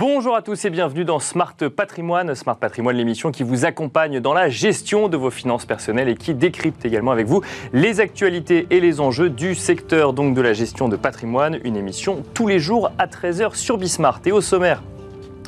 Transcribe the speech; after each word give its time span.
Bonjour 0.00 0.34
à 0.34 0.40
tous 0.40 0.64
et 0.64 0.70
bienvenue 0.70 1.04
dans 1.04 1.18
Smart 1.18 1.54
Patrimoine. 1.76 2.34
Smart 2.34 2.56
Patrimoine, 2.56 2.96
l'émission 2.96 3.30
qui 3.30 3.42
vous 3.42 3.66
accompagne 3.66 4.18
dans 4.18 4.32
la 4.32 4.48
gestion 4.48 5.08
de 5.08 5.18
vos 5.18 5.28
finances 5.28 5.66
personnelles 5.66 6.08
et 6.08 6.14
qui 6.14 6.32
décrypte 6.32 6.86
également 6.86 7.10
avec 7.10 7.26
vous 7.26 7.42
les 7.74 8.00
actualités 8.00 8.66
et 8.70 8.80
les 8.80 9.00
enjeux 9.00 9.28
du 9.28 9.54
secteur 9.54 10.14
de 10.14 10.40
la 10.40 10.54
gestion 10.54 10.88
de 10.88 10.96
patrimoine. 10.96 11.58
Une 11.64 11.76
émission 11.76 12.24
tous 12.32 12.46
les 12.46 12.58
jours 12.58 12.90
à 12.96 13.08
13h 13.08 13.54
sur 13.54 13.76
Bismart. 13.76 14.22
Et 14.24 14.32
au 14.32 14.40
sommaire, 14.40 14.82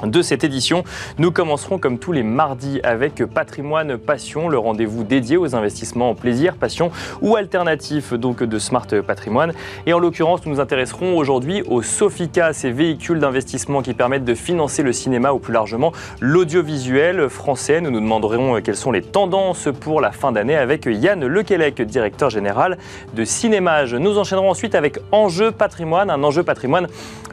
de 0.03 0.23
cette 0.23 0.45
édition. 0.45 0.85
Nous 1.19 1.31
commencerons 1.31 1.79
comme 1.79 1.99
tous 1.99 2.13
les 2.13 2.23
mardis 2.23 2.81
avec 2.83 3.25
Patrimoine 3.25 3.99
Passion, 3.99 4.49
le 4.49 4.59
rendez-vous 4.59 5.05
dédié 5.05 5.37
aux 5.37 5.55
investissements 5.55 6.11
en 6.11 6.15
plaisir, 6.15 6.57
passion 6.57 6.91
ou 7.21 7.37
alternatif 7.37 8.13
donc 8.13 8.43
de 8.43 8.59
Smart 8.59 8.87
Patrimoine. 9.07 9.53
Et 9.87 9.93
en 9.93 9.99
l'occurrence, 9.99 10.45
nous 10.45 10.53
nous 10.53 10.61
intéresserons 10.61 11.17
aujourd'hui 11.17 11.63
au 11.69 11.83
Sofica, 11.83 12.53
ces 12.53 12.71
véhicules 12.71 13.21
d'investissement 13.21 13.83
qui 13.83 13.95
permettent 13.95 14.25
de 14.25 14.35
financer 14.35 14.83
le 14.83 14.93
cinéma 14.93 15.33
ou 15.33 15.39
plus 15.39 15.53
largement 15.53 15.93
l'audiovisuel 16.21 17.29
français. 17.29 17.81
Nous 17.81 17.91
nous 17.91 18.01
demanderons 18.01 18.61
quelles 18.61 18.77
sont 18.77 18.93
les 18.93 19.03
tendances 19.03 19.69
pour 19.81 20.01
la 20.01 20.13
fin 20.13 20.33
d'année 20.33 20.57
avec 20.57 20.87
Yann 20.87 21.25
Lequelec, 21.25 21.81
directeur 21.83 22.31
général 22.31 22.79
de 23.15 23.25
Cinémage. 23.25 23.95
Nous 23.95 24.19
enchaînerons 24.19 24.51
ensuite 24.51 24.75
avec 24.75 24.99
Enjeu 25.13 25.53
Patrimoine, 25.53 26.11
un 26.11 26.23
enjeu 26.23 26.43
patrimoine 26.43 26.87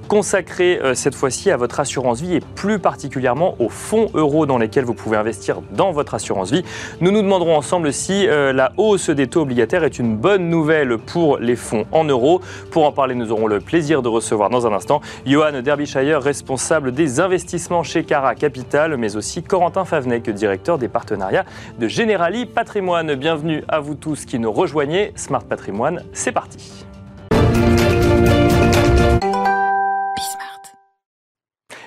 consacré 0.08 0.80
euh, 0.84 0.96
cette 0.96 1.16
fois-ci 1.16 1.52
à 1.52 1.58
votre 1.58 1.80
assurance 1.80 2.20
vie 2.22 2.36
et 2.36 2.42
plus 2.60 2.78
particulièrement 2.78 3.56
aux 3.60 3.70
fonds 3.70 4.08
euros 4.16 4.46
dans 4.46 4.58
lesquels 4.58 4.84
vous 4.84 4.94
pouvez 4.94 5.16
investir 5.16 5.62
dans 5.72 5.94
votre 5.94 6.14
assurance 6.14 6.52
vie. 6.52 6.66
Nous 7.00 7.10
nous 7.10 7.22
demanderons 7.22 7.56
ensemble 7.56 7.94
si 7.94 8.28
euh, 8.28 8.52
la 8.52 8.74
hausse 8.76 9.10
des 9.10 9.28
taux 9.28 9.44
obligataires 9.44 9.86
est 9.86 9.98
une 9.98 10.18
bonne 10.18 10.50
nouvelle 10.50 10.98
pour 10.98 11.38
les 11.38 11.56
fonds 11.56 11.86
en 11.94 12.04
euros. 12.04 12.42
Pour 12.70 12.84
en 12.84 12.92
parler, 12.92 13.16
nous 13.16 13.32
aurons 13.32 13.48
le 13.48 13.62
plaisir 13.62 14.02
de 14.02 14.10
recevoir 14.10 14.50
dans 14.50 14.68
un 14.68 14.74
instant 14.74 15.00
Johan 15.26 15.62
Derbyshire, 15.62 16.22
responsable 16.22 16.92
des 16.92 17.22
investissements 17.22 17.84
chez 17.84 18.04
Cara 18.04 18.36
Capital, 18.36 18.98
mais 18.98 19.16
aussi 19.16 19.42
Corentin 19.42 19.86
Favenec, 19.86 20.30
directeur 20.30 20.78
des 20.78 20.90
partenariats 20.90 21.46
de 21.80 21.88
Generali 21.88 22.46
Patrimoine. 22.46 23.16
Bienvenue 23.16 23.64
à 23.70 23.80
vous 23.80 23.96
tous 23.96 24.26
qui 24.26 24.38
nous 24.38 24.52
rejoignez. 24.52 25.14
Smart 25.16 25.46
Patrimoine, 25.46 26.04
c'est 26.12 26.34
parti. 26.34 26.86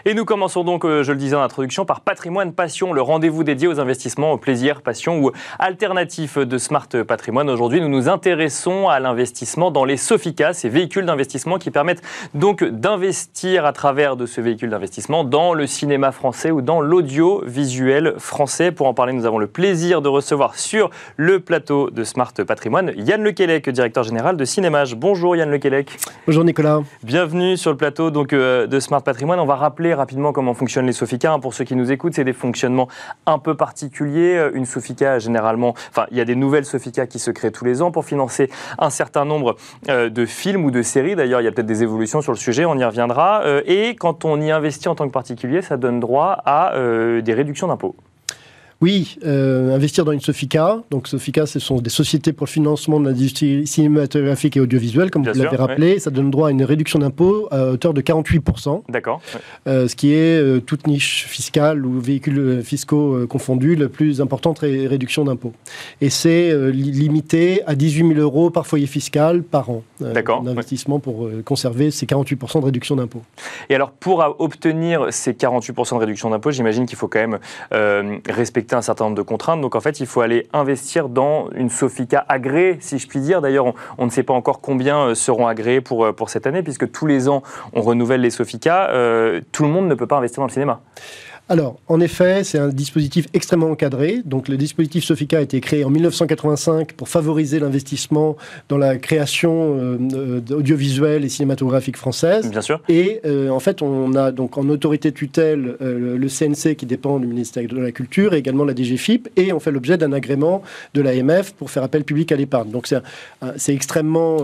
Et 0.04 0.14
nous 0.14 0.24
commençons 0.24 0.64
donc, 0.64 0.84
euh, 0.84 1.04
je 1.04 1.12
le 1.12 1.18
disais 1.18 1.36
en 1.36 1.42
introduction, 1.42 1.84
par 1.84 2.00
Patrimoine 2.00 2.52
Passion, 2.52 2.92
le 2.92 3.00
rendez-vous 3.00 3.44
dédié 3.44 3.68
aux 3.68 3.78
investissements 3.78 4.32
au 4.32 4.36
plaisir, 4.36 4.82
passion 4.82 5.20
ou 5.20 5.30
alternatif 5.60 6.38
de 6.38 6.58
Smart 6.58 6.88
Patrimoine. 7.06 7.48
Aujourd'hui, 7.48 7.80
nous 7.80 7.88
nous 7.88 8.08
intéressons 8.08 8.88
à 8.88 8.98
l'investissement 8.98 9.70
dans 9.70 9.84
les 9.84 9.96
Sofica, 9.96 10.54
ces 10.54 10.68
véhicules 10.68 11.06
d'investissement 11.06 11.56
qui 11.56 11.70
permettent 11.70 12.02
donc 12.34 12.64
d'investir 12.64 13.64
à 13.64 13.72
travers 13.72 14.16
de 14.16 14.26
ce 14.26 14.40
véhicule 14.40 14.70
d'investissement 14.70 15.22
dans 15.22 15.54
le 15.54 15.68
cinéma 15.68 16.10
français 16.10 16.50
ou 16.50 16.62
dans 16.62 16.80
l'audiovisuel 16.80 18.14
français. 18.18 18.72
Pour 18.72 18.88
en 18.88 18.94
parler, 18.94 19.12
nous 19.12 19.24
avons 19.24 19.38
le 19.38 19.46
plaisir 19.46 20.02
de 20.02 20.08
recevoir 20.08 20.56
sur 20.56 20.90
le 21.16 21.38
plateau 21.38 21.90
de 21.90 22.02
Smart 22.02 22.32
Patrimoine 22.32 22.92
Yann 22.96 23.22
Lequelec, 23.22 23.70
directeur 23.70 24.02
général 24.02 24.36
de 24.36 24.44
Cinémage. 24.44 24.96
Bonjour 24.96 25.36
Yann 25.36 25.48
Lequelec. 25.48 25.96
Bonjour 26.26 26.42
Nicolas. 26.42 26.80
Bienvenue 27.04 27.56
sur 27.56 27.70
le 27.70 27.76
plateau 27.76 28.10
donc, 28.10 28.32
euh, 28.32 28.66
de 28.66 28.80
Smart 28.80 29.02
Patrimoine. 29.02 29.38
On 29.38 29.46
va 29.46 29.54
rappeler 29.54 29.91
rapidement 29.94 30.32
comment 30.32 30.54
fonctionnent 30.54 30.86
les 30.86 30.92
Sofica. 30.92 31.32
Hein, 31.32 31.40
pour 31.40 31.54
ceux 31.54 31.64
qui 31.64 31.76
nous 31.76 31.92
écoutent, 31.92 32.14
c'est 32.14 32.24
des 32.24 32.32
fonctionnements 32.32 32.88
un 33.26 33.38
peu 33.38 33.54
particuliers. 33.54 34.36
Euh, 34.36 34.50
une 34.54 34.66
Sofica, 34.66 35.18
généralement, 35.18 35.74
enfin, 35.90 36.06
il 36.10 36.16
y 36.16 36.20
a 36.20 36.24
des 36.24 36.34
nouvelles 36.34 36.64
Sofica 36.64 37.06
qui 37.06 37.18
se 37.18 37.30
créent 37.30 37.50
tous 37.50 37.64
les 37.64 37.82
ans 37.82 37.90
pour 37.90 38.04
financer 38.04 38.50
un 38.78 38.90
certain 38.90 39.24
nombre 39.24 39.56
euh, 39.88 40.08
de 40.10 40.26
films 40.26 40.64
ou 40.64 40.70
de 40.70 40.82
séries. 40.82 41.16
D'ailleurs, 41.16 41.40
il 41.40 41.44
y 41.44 41.48
a 41.48 41.52
peut-être 41.52 41.66
des 41.66 41.82
évolutions 41.82 42.22
sur 42.22 42.32
le 42.32 42.38
sujet, 42.38 42.64
on 42.64 42.76
y 42.76 42.84
reviendra. 42.84 43.42
Euh, 43.44 43.62
et 43.66 43.96
quand 43.96 44.24
on 44.24 44.40
y 44.40 44.50
investit 44.50 44.88
en 44.88 44.94
tant 44.94 45.06
que 45.06 45.12
particulier, 45.12 45.62
ça 45.62 45.76
donne 45.76 46.00
droit 46.00 46.42
à 46.44 46.72
des 46.74 47.34
réductions 47.34 47.68
d'impôts. 47.68 47.94
Oui, 48.82 49.16
euh, 49.24 49.72
investir 49.76 50.04
dans 50.04 50.10
une 50.10 50.20
Sofica. 50.20 50.82
Donc 50.90 51.06
Sofica, 51.06 51.46
ce 51.46 51.60
sont 51.60 51.76
des 51.76 51.88
sociétés 51.88 52.32
pour 52.32 52.46
le 52.46 52.50
financement 52.50 52.98
de 52.98 53.08
l'industrie 53.08 53.64
cinématographique 53.64 54.56
et 54.56 54.60
audiovisuelle, 54.60 55.12
comme 55.12 55.22
vous 55.22 55.38
l'avez 55.38 55.56
rappelé. 55.56 56.00
Ça 56.00 56.10
donne 56.10 56.32
droit 56.32 56.48
à 56.48 56.50
une 56.50 56.64
réduction 56.64 56.98
d'impôt 56.98 57.46
à 57.52 57.66
hauteur 57.66 57.94
de 57.94 58.00
48%. 58.00 58.82
D'accord. 58.88 59.22
Euh, 59.68 59.86
ce 59.86 59.94
qui 59.94 60.12
est 60.12 60.36
euh, 60.36 60.58
toute 60.58 60.88
niche 60.88 61.26
fiscale 61.28 61.86
ou 61.86 62.00
véhicules 62.00 62.60
fiscaux 62.64 63.24
confondus, 63.28 63.76
la 63.76 63.88
plus 63.88 64.20
importante 64.20 64.58
réduction 64.58 65.24
d'impôt. 65.24 65.52
Et 66.00 66.10
c'est 66.10 66.52
limité 66.72 67.62
à 67.68 67.76
18 67.76 68.14
000 68.14 68.20
euros 68.20 68.50
par 68.50 68.66
foyer 68.66 68.86
fiscal 68.86 69.44
par 69.44 69.70
an 69.70 69.84
d'investissement 70.00 70.98
pour 70.98 71.30
conserver 71.44 71.92
ces 71.92 72.06
48% 72.06 72.58
de 72.58 72.64
réduction 72.64 72.96
d'impôt. 72.96 73.22
Et 73.70 73.76
alors, 73.76 73.92
pour 73.92 74.24
obtenir 74.40 75.06
ces 75.10 75.34
48% 75.34 75.94
de 75.94 76.00
réduction 76.00 76.30
d'impôt, 76.30 76.50
j'imagine 76.50 76.86
qu'il 76.86 76.98
faut 76.98 77.06
quand 77.06 77.20
même 77.20 77.38
respecter 78.28 78.71
un 78.76 78.82
certain 78.82 79.04
nombre 79.04 79.16
de 79.16 79.22
contraintes. 79.22 79.60
Donc 79.60 79.74
en 79.74 79.80
fait, 79.80 80.00
il 80.00 80.06
faut 80.06 80.20
aller 80.20 80.48
investir 80.52 81.08
dans 81.08 81.48
une 81.54 81.70
Sofica 81.70 82.24
agréée, 82.28 82.78
si 82.80 82.98
je 82.98 83.06
puis 83.06 83.20
dire. 83.20 83.40
D'ailleurs, 83.40 83.74
on, 83.98 84.04
ne 84.04 84.10
sait 84.10 84.22
pas 84.22 84.34
encore 84.34 84.60
combien 84.60 85.08
euh, 85.08 85.14
seront 85.14 85.46
agréés 85.46 85.80
pour, 85.80 86.04
euh, 86.04 86.12
pour 86.12 86.30
cette 86.30 86.46
année, 86.46 86.62
puisque 86.62 86.90
tous 86.90 87.06
les 87.06 87.28
ans, 87.28 87.42
on 87.72 87.82
renouvelle 87.82 88.20
les 88.20 88.30
Sofica. 88.30 88.90
Euh, 88.90 89.40
tout 89.52 89.64
le 89.64 89.70
monde 89.70 89.88
ne 89.88 89.94
peut 89.94 90.06
pas 90.06 90.16
investir 90.16 90.40
dans 90.40 90.46
le 90.46 90.52
cinéma. 90.52 90.80
Alors, 91.52 91.76
en 91.86 92.00
effet, 92.00 92.44
c'est 92.44 92.56
un 92.56 92.68
dispositif 92.68 93.26
extrêmement 93.34 93.70
encadré. 93.70 94.22
Donc, 94.24 94.48
le 94.48 94.56
dispositif 94.56 95.04
Sofica 95.04 95.36
a 95.36 95.42
été 95.42 95.60
créé 95.60 95.84
en 95.84 95.90
1985 95.90 96.94
pour 96.94 97.10
favoriser 97.10 97.60
l'investissement 97.60 98.38
dans 98.70 98.78
la 98.78 98.96
création 98.96 99.76
euh, 99.78 100.40
audiovisuelle 100.50 101.26
et 101.26 101.28
cinématographique 101.28 101.98
française. 101.98 102.50
Bien 102.50 102.62
sûr. 102.62 102.80
Et 102.88 103.20
euh, 103.26 103.50
en 103.50 103.60
fait, 103.60 103.82
on 103.82 104.14
a 104.14 104.32
donc 104.32 104.56
en 104.56 104.66
autorité 104.70 105.12
tutelle 105.12 105.76
euh, 105.82 106.16
le 106.16 106.26
CNC 106.26 106.74
qui 106.74 106.86
dépend 106.86 107.18
du 107.18 107.26
ministère 107.26 107.68
de 107.68 107.78
la 107.78 107.92
Culture 107.92 108.32
et 108.32 108.38
également 108.38 108.64
la 108.64 108.74
DGFIP. 108.74 109.28
Et 109.36 109.52
on 109.52 109.60
fait 109.60 109.72
l'objet 109.72 109.98
d'un 109.98 110.14
agrément 110.14 110.62
de 110.94 111.02
l'AMF 111.02 111.52
pour 111.52 111.70
faire 111.70 111.82
appel 111.82 112.04
public 112.04 112.32
à 112.32 112.36
l'épargne. 112.36 112.70
Donc, 112.70 112.90
c'est 113.56 113.74
extrêmement 113.74 114.38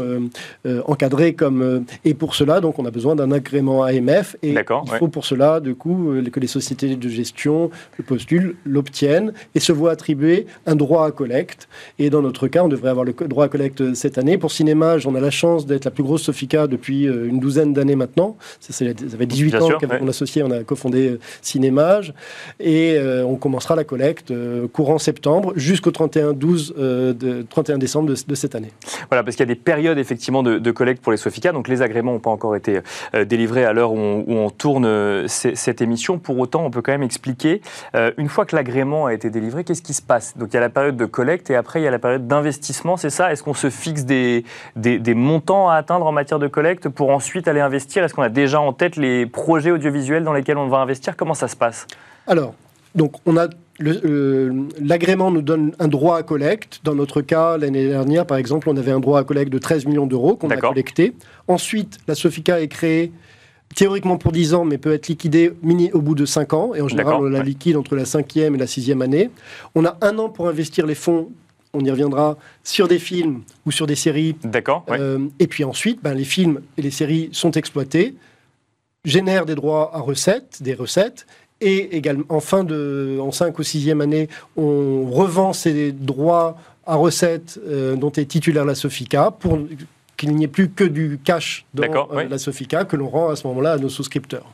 encadré 0.85 1.33
comme. 1.33 1.87
et 2.05 2.13
pour 2.13 2.35
cela, 2.35 2.61
donc, 2.61 2.79
on 2.79 2.85
a 2.85 2.91
besoin 2.91 3.17
d'un 3.17 3.33
agrément 3.33 3.83
AMF. 3.83 4.37
Et 4.43 4.51
il 4.51 4.93
faut 4.99 5.09
pour 5.09 5.25
cela, 5.25 5.61
du 5.61 5.75
coup, 5.75 6.13
que 6.31 6.39
les 6.39 6.47
sociétés 6.47 6.98
de 6.99 7.09
gestion 7.09 7.71
le 7.97 8.05
postulent, 8.05 8.57
l'obtiennent 8.65 9.33
et 9.55 9.61
se 9.61 9.73
voient 9.73 9.93
attribuer 9.93 10.47
un 10.67 10.77
droit 10.77 11.07
à 11.07 11.11
collecte. 11.11 11.69
Et 11.99 12.11
dans 12.11 12.23
notre 12.23 12.49
cas, 12.49 12.63
on 12.63 12.69
devrait 12.69 12.91
avoir 12.91 13.05
le 13.05 13.13
droit 13.13 13.47
à 13.47 13.49
collecte 13.49 13.95
cette 13.95 14.19
année. 14.19 14.39
Pour 14.39 14.53
Cinémage, 14.53 15.07
on 15.07 15.15
a 15.15 15.21
la 15.21 15.31
chance 15.31 15.67
d'être 15.67 15.85
la 15.85 15.91
plus 15.91 16.03
grosse 16.03 16.23
Sofica 16.23 16.67
depuis 16.67 17.07
euh, 17.07 17.29
une 17.29 17.41
douzaine 17.41 17.73
d'années 17.73 17.97
maintenant. 17.97 18.37
Ça, 18.61 18.73
ça 18.73 18.85
fait 19.19 19.27
18 19.27 19.55
ans 19.57 19.69
qu'avec 19.79 20.01
mon 20.01 20.09
associé, 20.09 20.43
on 20.43 20.51
a 20.51 20.65
cofondé 20.65 21.09
euh, 21.09 21.21
Cinémage. 21.43 22.13
Et 22.61 22.97
euh, 22.97 23.25
on 23.25 23.37
commencera 23.37 23.77
la 23.77 23.85
collecte 23.85 24.33
courant 24.73 24.99
septembre 24.99 25.53
jusqu'au 25.57 25.91
31, 25.91 26.33
12, 26.33 26.75
de, 26.77 27.47
31 27.49 27.79
décembre 27.79 28.09
de, 28.09 28.35
cette 28.35 28.55
année. 28.55 28.73
Voilà, 29.11 29.23
parce 29.23 29.37
qu'il 29.37 29.47
y 29.47 29.51
a 29.51 29.55
des 29.55 29.61
périodes 29.61 29.99
effectivement 29.99 30.43
de, 30.43 30.71
collecte 30.71 31.03
pour 31.03 31.13
les 31.13 31.19
Sofica. 31.19 31.53
Donc 31.53 31.69
les 31.69 31.83
agréments 31.83 32.13
n'ont 32.13 32.19
pas 32.19 32.31
encore 32.31 32.57
été 32.57 32.81
délivrés 33.27 33.65
à 33.65 33.73
l'heure 33.73 33.93
où, 33.93 34.25
on 34.29 34.51
tourne 34.51 35.27
cette 35.27 35.81
émission. 35.81 36.19
Pour 36.19 36.39
autant, 36.39 36.65
on 36.65 36.71
peut 36.71 36.83
quand 36.89 36.95
même 36.95 37.03
expliquer, 37.03 37.61
euh, 37.95 38.13
une 38.17 38.31
fois 38.31 38.47
que 38.47 38.57
l'agrément 38.57 39.05
a 39.05 39.13
été 39.13 39.29
délivré, 39.29 39.63
qu'est-ce 39.63 39.83
qui 39.83 39.93
se 39.93 40.01
passe? 40.01 40.39
Donc 40.39 40.49
il 40.53 40.55
y 40.55 40.57
a 40.57 40.61
la 40.61 40.71
période 40.71 40.97
de 40.97 41.05
collecte 41.05 41.51
et 41.51 41.55
après 41.55 41.83
il 41.83 41.85
y 41.85 41.87
a 41.87 41.91
la 41.91 41.99
période 41.99 42.27
d'investissement, 42.27 42.97
c'est 42.97 43.11
ça? 43.11 43.31
Est-ce 43.31 43.43
qu'on 43.43 43.53
se 43.53 43.69
fixe 43.69 44.05
des, 44.05 44.47
des, 44.75 45.15
montants 45.15 45.69
à 45.69 45.75
atteindre 45.75 46.07
en 46.07 46.13
matière 46.13 46.39
de 46.39 46.49
collecte 46.49 46.89
pour 46.89 47.11
ensuite 47.11 47.47
aller 47.47 47.61
investir? 47.61 48.05
Est-ce 48.05 48.15
qu'on 48.15 48.23
a 48.23 48.31
déjà 48.31 48.59
en 48.59 48.73
tête 48.73 48.97
les 48.97 49.27
projets 49.27 49.71
audiovisuels 49.71 50.25
dans 50.25 50.33
lesquels 50.33 50.57
on 50.57 50.69
va 50.69 50.79
investir? 50.79 51.15
Comment 51.15 51.35
ça 51.35 51.47
se 51.47 51.57
passe? 51.57 51.87
Alors, 52.27 52.55
donc 52.95 53.17
on 53.27 53.37
a 53.37 53.49
l'agrément 54.81 55.31
nous 55.31 55.43
donne 55.43 55.73
un 55.79 55.89
droit 55.89 56.17
à 56.17 56.23
collecte. 56.23 56.81
Dans 56.85 56.95
notre 56.95 57.21
cas, 57.21 57.59
l'année 57.59 57.89
dernière, 57.89 58.27
par 58.27 58.39
exemple, 58.39 58.69
on 58.69 58.77
avait 58.77 58.91
un 58.91 58.99
droit 58.99 59.21
à 59.21 59.25
collecte 59.25 59.53
de 59.53 59.59
13 59.59 59.87
millions 59.87 60.07
d'euros 60.07 60.37
qu'on 60.37 60.51
a 60.51 60.57
collecté. 60.57 61.15
Ensuite, 61.47 61.99
la 62.09 62.15
Sofica 62.15 62.61
est 62.61 62.69
créée 62.69 63.13
théoriquement 63.75 64.19
pour 64.19 64.33
10 64.33 64.55
ans, 64.55 64.65
mais 64.65 64.79
peut 64.79 64.93
être 64.93 65.09
liquidé 65.09 65.53
mini 65.63 65.93
au 65.93 66.01
bout 66.01 66.15
de 66.15 66.27
5 66.27 66.53
ans. 66.55 66.75
Et 66.75 66.81
en 66.81 66.89
général, 66.89 67.17
on 67.17 67.23
la 67.25 67.43
liquide 67.43 67.77
entre 67.77 67.97
la 67.97 68.05
cinquième 68.05 68.55
et 68.55 68.59
la 68.59 68.67
sixième 68.67 69.03
année. 69.03 69.31
On 69.75 69.85
a 69.85 69.97
un 70.01 70.19
an 70.19 70.29
pour 70.29 70.49
investir 70.49 70.87
les 70.87 70.95
fonds. 70.95 71.31
On 71.75 71.85
y 71.85 71.91
reviendra 71.91 72.39
sur 72.65 72.89
des 72.89 72.99
films 72.99 73.43
ou 73.67 73.73
sur 73.73 73.87
des 73.87 73.95
séries. 73.95 74.37
D'accord. 74.43 74.85
Euh, 74.91 75.19
et 75.39 75.47
puis 75.47 75.65
ensuite, 75.65 76.03
ben, 76.03 76.15
les 76.15 76.25
films 76.25 76.61
et 76.77 76.83
les 76.83 76.91
séries 76.91 77.29
sont 77.33 77.53
exploités, 77.53 78.15
génèrent 79.05 79.47
des 79.47 79.55
droits 79.55 79.95
à 79.95 80.01
recettes, 80.01 80.63
des 80.63 80.75
recettes, 80.75 81.27
et 81.61 81.97
également 81.97 82.25
en 82.29 82.41
fin 82.41 82.65
de, 82.65 83.19
en 83.21 83.33
5 83.33 83.59
ou 83.59 83.63
6e 83.63 84.01
année, 84.01 84.29
on 84.57 85.11
revend 85.11 85.53
ces 85.53 85.93
droits 85.93 86.57
à 86.87 86.95
recettes 86.95 87.61
euh, 87.67 87.97
dont 87.97 88.13
est 88.13 88.27
titulaire 88.27 88.65
la 88.65 88.75
Sofica 88.75 89.31
pour 89.31 89.59
qu'il 90.19 90.35
n'y 90.35 90.45
ait 90.45 90.49
plus 90.49 90.69
que 90.69 90.85
du 90.85 91.19
cash 91.23 91.65
dans 91.73 92.09
la 92.29 92.37
Sofica 92.37 92.85
que 92.85 92.97
l'on 92.97 93.09
rend 93.09 93.31
à 93.31 93.37
ce 93.37 93.47
moment-là 93.47 93.73
à 93.73 93.79
nos 93.79 93.89
souscripteurs. 93.89 94.45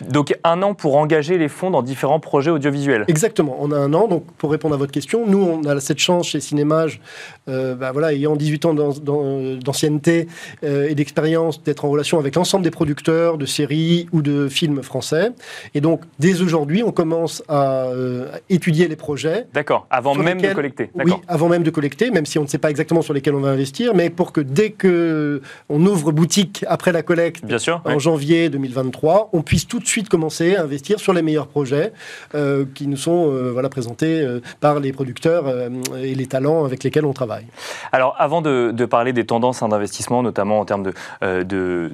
Donc 0.00 0.36
un 0.42 0.62
an 0.62 0.74
pour 0.74 0.96
engager 0.96 1.38
les 1.38 1.48
fonds 1.48 1.70
dans 1.70 1.82
différents 1.82 2.18
projets 2.18 2.50
audiovisuels. 2.50 3.04
Exactement, 3.06 3.56
on 3.60 3.70
a 3.70 3.76
un 3.76 3.92
an. 3.92 4.08
Donc 4.08 4.24
pour 4.38 4.50
répondre 4.50 4.74
à 4.74 4.78
votre 4.78 4.90
question, 4.90 5.26
nous 5.26 5.38
on 5.38 5.62
a 5.64 5.78
cette 5.78 5.98
chance 5.98 6.28
chez 6.28 6.40
Cinémage, 6.40 7.00
bah, 7.46 7.92
voilà, 7.92 8.14
ayant 8.14 8.34
18 8.34 8.64
ans 8.64 8.74
d'ancienneté 8.74 10.26
et 10.62 10.94
d'expérience, 10.94 11.62
d'être 11.62 11.84
en 11.84 11.90
relation 11.90 12.18
avec 12.18 12.34
l'ensemble 12.34 12.64
des 12.64 12.70
producteurs 12.70 13.36
de 13.36 13.46
séries 13.46 14.08
ou 14.12 14.22
de 14.22 14.48
films 14.48 14.82
français. 14.82 15.32
Et 15.74 15.82
donc 15.82 16.00
dès 16.18 16.40
aujourd'hui, 16.40 16.82
on 16.82 16.92
commence 16.92 17.42
à 17.48 17.88
étudier 18.48 18.88
les 18.88 18.96
projets. 18.96 19.46
D'accord, 19.52 19.86
avant 19.90 20.14
même 20.14 20.40
de 20.40 20.54
collecter. 20.54 20.90
Oui, 20.94 21.12
avant 21.28 21.50
même 21.50 21.62
de 21.62 21.70
collecter, 21.70 22.10
même 22.10 22.24
si 22.24 22.38
on 22.38 22.44
ne 22.44 22.48
sait 22.48 22.56
pas 22.56 22.70
exactement 22.70 23.02
sur 23.02 23.12
lesquels 23.12 23.34
on 23.34 23.40
va 23.40 23.50
investir, 23.50 23.94
mais 23.94 24.08
pour 24.08 24.32
que 24.32 24.40
dès 24.40 24.70
que 24.70 25.09
on 25.68 25.86
ouvre 25.86 26.12
boutique 26.12 26.64
après 26.68 26.92
la 26.92 27.02
collecte, 27.02 27.44
Bien 27.44 27.58
sûr, 27.58 27.80
en 27.84 27.98
janvier 27.98 28.48
2023, 28.48 29.30
on 29.32 29.42
puisse 29.42 29.66
tout 29.66 29.78
de 29.78 29.86
suite 29.86 30.08
commencer 30.08 30.56
à 30.56 30.62
investir 30.62 31.00
sur 31.00 31.12
les 31.12 31.22
meilleurs 31.22 31.46
projets 31.46 31.92
euh, 32.34 32.64
qui 32.74 32.86
nous 32.86 32.96
sont 32.96 33.30
euh, 33.30 33.50
voilà, 33.52 33.68
présentés 33.68 34.20
euh, 34.20 34.40
par 34.60 34.80
les 34.80 34.92
producteurs 34.92 35.44
et 36.02 36.14
les 36.14 36.26
talents 36.26 36.64
avec 36.64 36.84
lesquels 36.84 37.04
on 37.04 37.12
travaille. 37.12 37.46
Alors, 37.92 38.14
avant 38.18 38.42
de, 38.42 38.84
parler 38.84 39.12
des 39.12 39.24
tendances 39.24 39.62
hein, 39.62 39.68
d'investissement, 39.68 40.22
notamment 40.22 40.60
en 40.60 40.64
termes 40.64 40.82
de, 40.82 41.42
de 41.42 41.90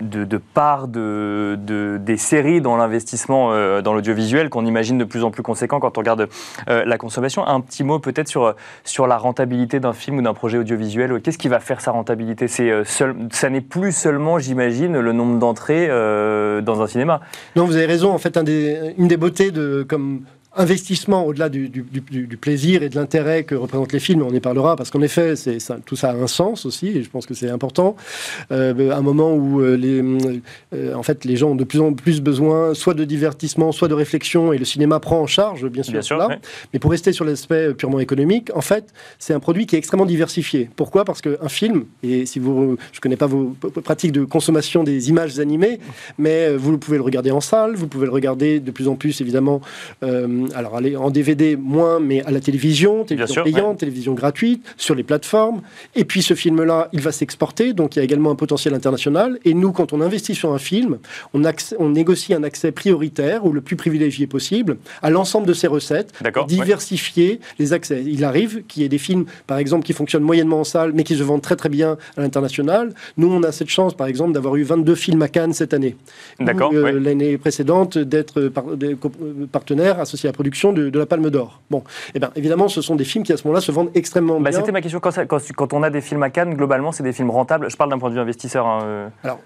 de, 0.00 0.36
part 0.36 0.88
de, 0.88 1.58
des 2.00 2.16
séries 2.16 2.60
dans 2.60 2.76
l'investissement 2.76 3.52
euh, 3.52 3.82
dans 3.82 3.94
l'audiovisuel 3.94 4.50
qu'on 4.50 4.66
imagine 4.66 4.98
de 4.98 5.04
plus 5.04 5.24
en 5.24 5.30
plus 5.30 5.42
conséquent 5.42 5.80
quand 5.80 5.96
on 5.98 6.00
regarde 6.00 6.28
euh, 6.68 6.84
la 6.84 6.98
consommation. 6.98 7.46
Un 7.46 7.60
petit 7.60 7.84
mot 7.84 7.98
peut-être 7.98 8.28
sur, 8.28 8.54
sur 8.84 9.06
la 9.06 9.16
rentabilité 9.16 9.80
d'un 9.80 9.92
film 9.92 10.18
ou 10.18 10.22
d'un 10.22 10.34
projet 10.34 10.58
audiovisuel. 10.58 11.20
Qu'est-ce 11.20 11.38
qui 11.38 11.48
va 11.48 11.60
faire 11.60 11.80
sa 11.80 11.92
rentabilité? 11.92 12.46
Euh, 12.60 12.84
Ça 12.84 13.50
n'est 13.50 13.60
plus 13.60 13.92
seulement, 13.92 14.38
j'imagine, 14.38 14.98
le 14.98 15.12
nombre 15.12 15.38
d'entrées 15.38 15.88
dans 15.88 16.82
un 16.82 16.86
cinéma. 16.86 17.20
Non, 17.56 17.64
vous 17.64 17.76
avez 17.76 17.86
raison. 17.86 18.12
En 18.12 18.18
fait, 18.18 18.36
une 18.36 19.08
des 19.08 19.16
beautés 19.16 19.50
de, 19.50 19.86
investissement 20.58 21.24
au-delà 21.24 21.48
du, 21.48 21.70
plaisir 22.40 22.82
et 22.82 22.88
de 22.88 22.96
l'intérêt 22.96 23.44
que 23.44 23.54
représentent 23.54 23.92
les 23.92 24.00
films, 24.00 24.22
on 24.22 24.32
y 24.32 24.40
parlera, 24.40 24.76
parce 24.76 24.90
qu'en 24.90 25.00
effet, 25.02 25.36
ça, 25.36 25.78
tout 25.84 25.96
ça 25.96 26.10
a 26.10 26.14
un 26.14 26.26
sens 26.26 26.66
aussi, 26.66 26.88
et 26.88 27.02
je 27.02 27.08
pense 27.08 27.26
que 27.26 27.34
c'est 27.34 27.48
important. 27.48 27.96
Euh, 28.50 28.90
un 28.90 29.00
moment 29.00 29.34
où 29.34 29.60
euh, 29.60 29.76
les, 29.76 30.02
euh, 30.74 30.94
en 30.94 31.02
fait, 31.02 31.24
les 31.24 31.36
gens 31.36 31.50
ont 31.50 31.54
de 31.54 31.64
plus 31.64 31.80
en 31.80 31.92
plus 31.94 32.20
besoin 32.20 32.74
soit 32.74 32.94
de 32.94 33.04
divertissement, 33.04 33.70
soit 33.70 33.88
de 33.88 33.94
réflexion, 33.94 34.52
et 34.52 34.58
le 34.58 34.64
cinéma 34.64 34.98
prend 34.98 35.20
en 35.20 35.26
charge, 35.26 35.66
bien 35.68 35.84
sûr, 35.84 36.02
cela. 36.02 36.28
Mais 36.72 36.80
pour 36.80 36.90
rester 36.90 37.12
sur 37.12 37.24
l'aspect 37.24 37.72
purement 37.74 38.00
économique, 38.00 38.50
en 38.54 38.60
fait, 38.60 38.92
c'est 39.18 39.34
un 39.34 39.40
produit 39.40 39.66
qui 39.66 39.76
est 39.76 39.78
extrêmement 39.78 40.06
diversifié. 40.06 40.68
Pourquoi? 40.74 41.04
Parce 41.04 41.20
qu'un 41.20 41.48
film, 41.48 41.84
et 42.02 42.26
si 42.26 42.40
vous, 42.40 42.76
je 42.92 42.98
ne 42.98 43.00
connais 43.00 43.16
pas 43.16 43.26
vos 43.26 43.54
pratiques 43.84 44.12
de 44.12 44.24
consommation 44.24 44.82
des 44.82 45.08
images 45.08 45.38
animées, 45.38 45.78
mais 46.18 46.56
vous 46.56 46.78
pouvez 46.78 46.96
le 46.96 47.04
regarder 47.04 47.30
en 47.30 47.40
salle, 47.40 47.76
vous 47.76 47.86
pouvez 47.86 48.06
le 48.06 48.12
regarder 48.12 48.58
de 48.58 48.70
plus 48.72 48.88
en 48.88 48.96
plus, 48.96 49.20
évidemment, 49.20 49.60
alors 50.54 50.76
aller 50.76 50.96
en 50.96 51.10
DVD 51.10 51.56
moins, 51.56 52.00
mais 52.00 52.22
à 52.24 52.30
la 52.30 52.40
télévision, 52.40 53.04
télévision 53.04 53.44
payante, 53.44 53.78
télévision 53.78 54.14
gratuite, 54.14 54.64
sur 54.76 54.94
les 54.94 55.02
plateformes. 55.02 55.62
Et 55.94 56.04
puis 56.04 56.22
ce 56.22 56.34
film-là, 56.34 56.88
il 56.92 57.00
va 57.00 57.12
s'exporter, 57.12 57.72
donc 57.72 57.96
il 57.96 57.98
y 57.98 58.02
a 58.02 58.04
également 58.04 58.30
un 58.30 58.34
potentiel 58.34 58.74
international. 58.74 59.38
Et 59.44 59.54
nous, 59.54 59.72
quand 59.72 59.92
on 59.92 60.00
investit 60.00 60.34
sur 60.34 60.52
un 60.52 60.58
film, 60.58 60.98
on, 61.34 61.42
on 61.78 61.88
négocie 61.88 62.34
un 62.34 62.42
accès 62.42 62.72
prioritaire 62.72 63.44
ou 63.46 63.52
le 63.52 63.60
plus 63.60 63.76
privilégié 63.76 64.26
possible 64.26 64.78
à 65.02 65.10
l'ensemble 65.10 65.46
de 65.46 65.54
ses 65.54 65.66
recettes, 65.66 66.12
diversifier 66.46 67.40
les 67.58 67.72
accès. 67.72 68.02
Il 68.04 68.24
arrive 68.24 68.62
qu'il 68.66 68.82
y 68.82 68.86
ait 68.86 68.88
des 68.88 68.98
films, 68.98 69.26
par 69.46 69.58
exemple, 69.58 69.84
qui 69.84 69.92
fonctionnent 69.92 70.22
moyennement 70.22 70.60
en 70.60 70.64
salle, 70.64 70.92
mais 70.94 71.04
qui 71.04 71.16
se 71.16 71.22
vendent 71.22 71.42
très 71.42 71.56
très 71.56 71.68
bien 71.68 71.96
à 72.16 72.20
l'international. 72.20 72.94
Nous, 73.16 73.32
on 73.32 73.42
a 73.42 73.52
cette 73.52 73.68
chance, 73.68 73.94
par 73.94 74.06
exemple, 74.06 74.32
d'avoir 74.32 74.56
eu 74.56 74.62
22 74.62 74.94
films 74.94 75.22
à 75.22 75.28
Cannes 75.28 75.52
cette 75.52 75.74
année. 75.74 75.96
D'accord. 76.40 76.72
Euh, 76.74 76.98
l'année 76.98 77.38
précédente, 77.38 77.98
d'être 77.98 78.50
partenaire 79.50 80.00
associé 80.00 80.27
la 80.28 80.32
production 80.32 80.72
de, 80.72 80.96
la 80.96 81.06
Palme 81.06 81.30
d'Or. 81.30 81.60
Bon, 81.70 81.82
eh 82.14 82.18
bien, 82.18 82.30
évidemment, 82.36 82.68
ce 82.68 82.82
sont 82.82 82.96
des 82.96 83.04
films 83.04 83.24
qui, 83.24 83.32
à 83.32 83.36
ce 83.36 83.44
moment-là, 83.44 83.60
se 83.60 83.72
vendent 83.72 83.90
extrêmement 83.94 84.40
bah, 84.40 84.50
bien. 84.50 84.60
C'était 84.60 84.72
ma 84.72 84.80
question. 84.80 85.00
Quand, 85.00 85.10
quand, 85.56 85.72
on 85.72 85.82
a 85.82 85.90
des 85.90 86.00
films 86.00 86.22
à 86.22 86.30
Cannes, 86.30 86.54
globalement, 86.54 86.92
c'est 86.92 87.02
des 87.02 87.12
films 87.12 87.30
rentables. 87.30 87.70
Je 87.70 87.76
parle 87.76 87.90
d'un 87.90 87.98
point 87.98 88.10
de 88.10 88.14
vue 88.14 88.20
investisseur. 88.20 88.66
Hein, 88.66 88.80
euh. 88.84 89.08
Alors, 89.24 89.40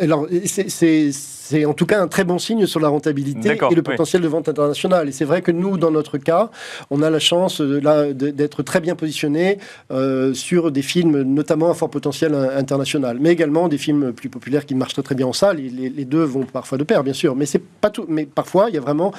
alors 0.00 0.26
c'est 0.46 1.64
en 1.64 1.74
tout 1.74 1.86
cas 1.86 2.00
un 2.00 2.08
très 2.08 2.24
bon 2.24 2.38
signe 2.38 2.66
sur 2.66 2.80
la 2.80 2.88
rentabilité 2.88 3.58
et 3.70 3.74
le 3.74 3.82
potentiel 3.82 4.22
de 4.22 4.28
vente 4.28 4.48
internationale. 4.48 5.08
Et 5.08 5.12
c'est 5.12 5.24
vrai 5.24 5.42
que 5.42 5.50
nous, 5.50 5.78
dans 5.78 5.90
notre 5.90 6.18
cas, 6.18 6.50
on 6.90 7.02
a 7.02 7.10
la 7.10 7.18
chance 7.18 7.60
d'être 7.60 8.62
très 8.62 8.80
bien 8.80 8.94
positionné 8.94 9.58
euh, 9.90 10.34
sur 10.34 10.70
des 10.70 10.82
films, 10.82 11.22
notamment 11.22 11.70
à 11.70 11.74
fort 11.74 11.90
potentiel 11.90 12.34
international, 12.34 13.18
mais 13.20 13.30
également 13.30 13.68
des 13.68 13.78
films 13.78 14.12
plus 14.12 14.28
populaires 14.28 14.66
qui 14.66 14.74
marchent 14.74 14.94
très, 14.94 15.02
très 15.02 15.14
bien 15.14 15.26
en 15.26 15.32
salle. 15.32 15.56
Les, 15.56 15.88
les 15.88 16.04
deux 16.04 16.24
vont 16.24 16.44
parfois 16.44 16.78
de 16.78 16.84
pair, 16.84 17.02
bien 17.02 17.12
sûr, 17.12 17.34
mais 17.34 17.46
c'est 17.46 17.62
pas 17.62 17.90
tout. 17.90 18.04
Mais 18.08 18.26
parfois, 18.26 18.68
il 18.68 18.74
y 18.74 18.78
a 18.78 18.80
vraiment 18.80 19.12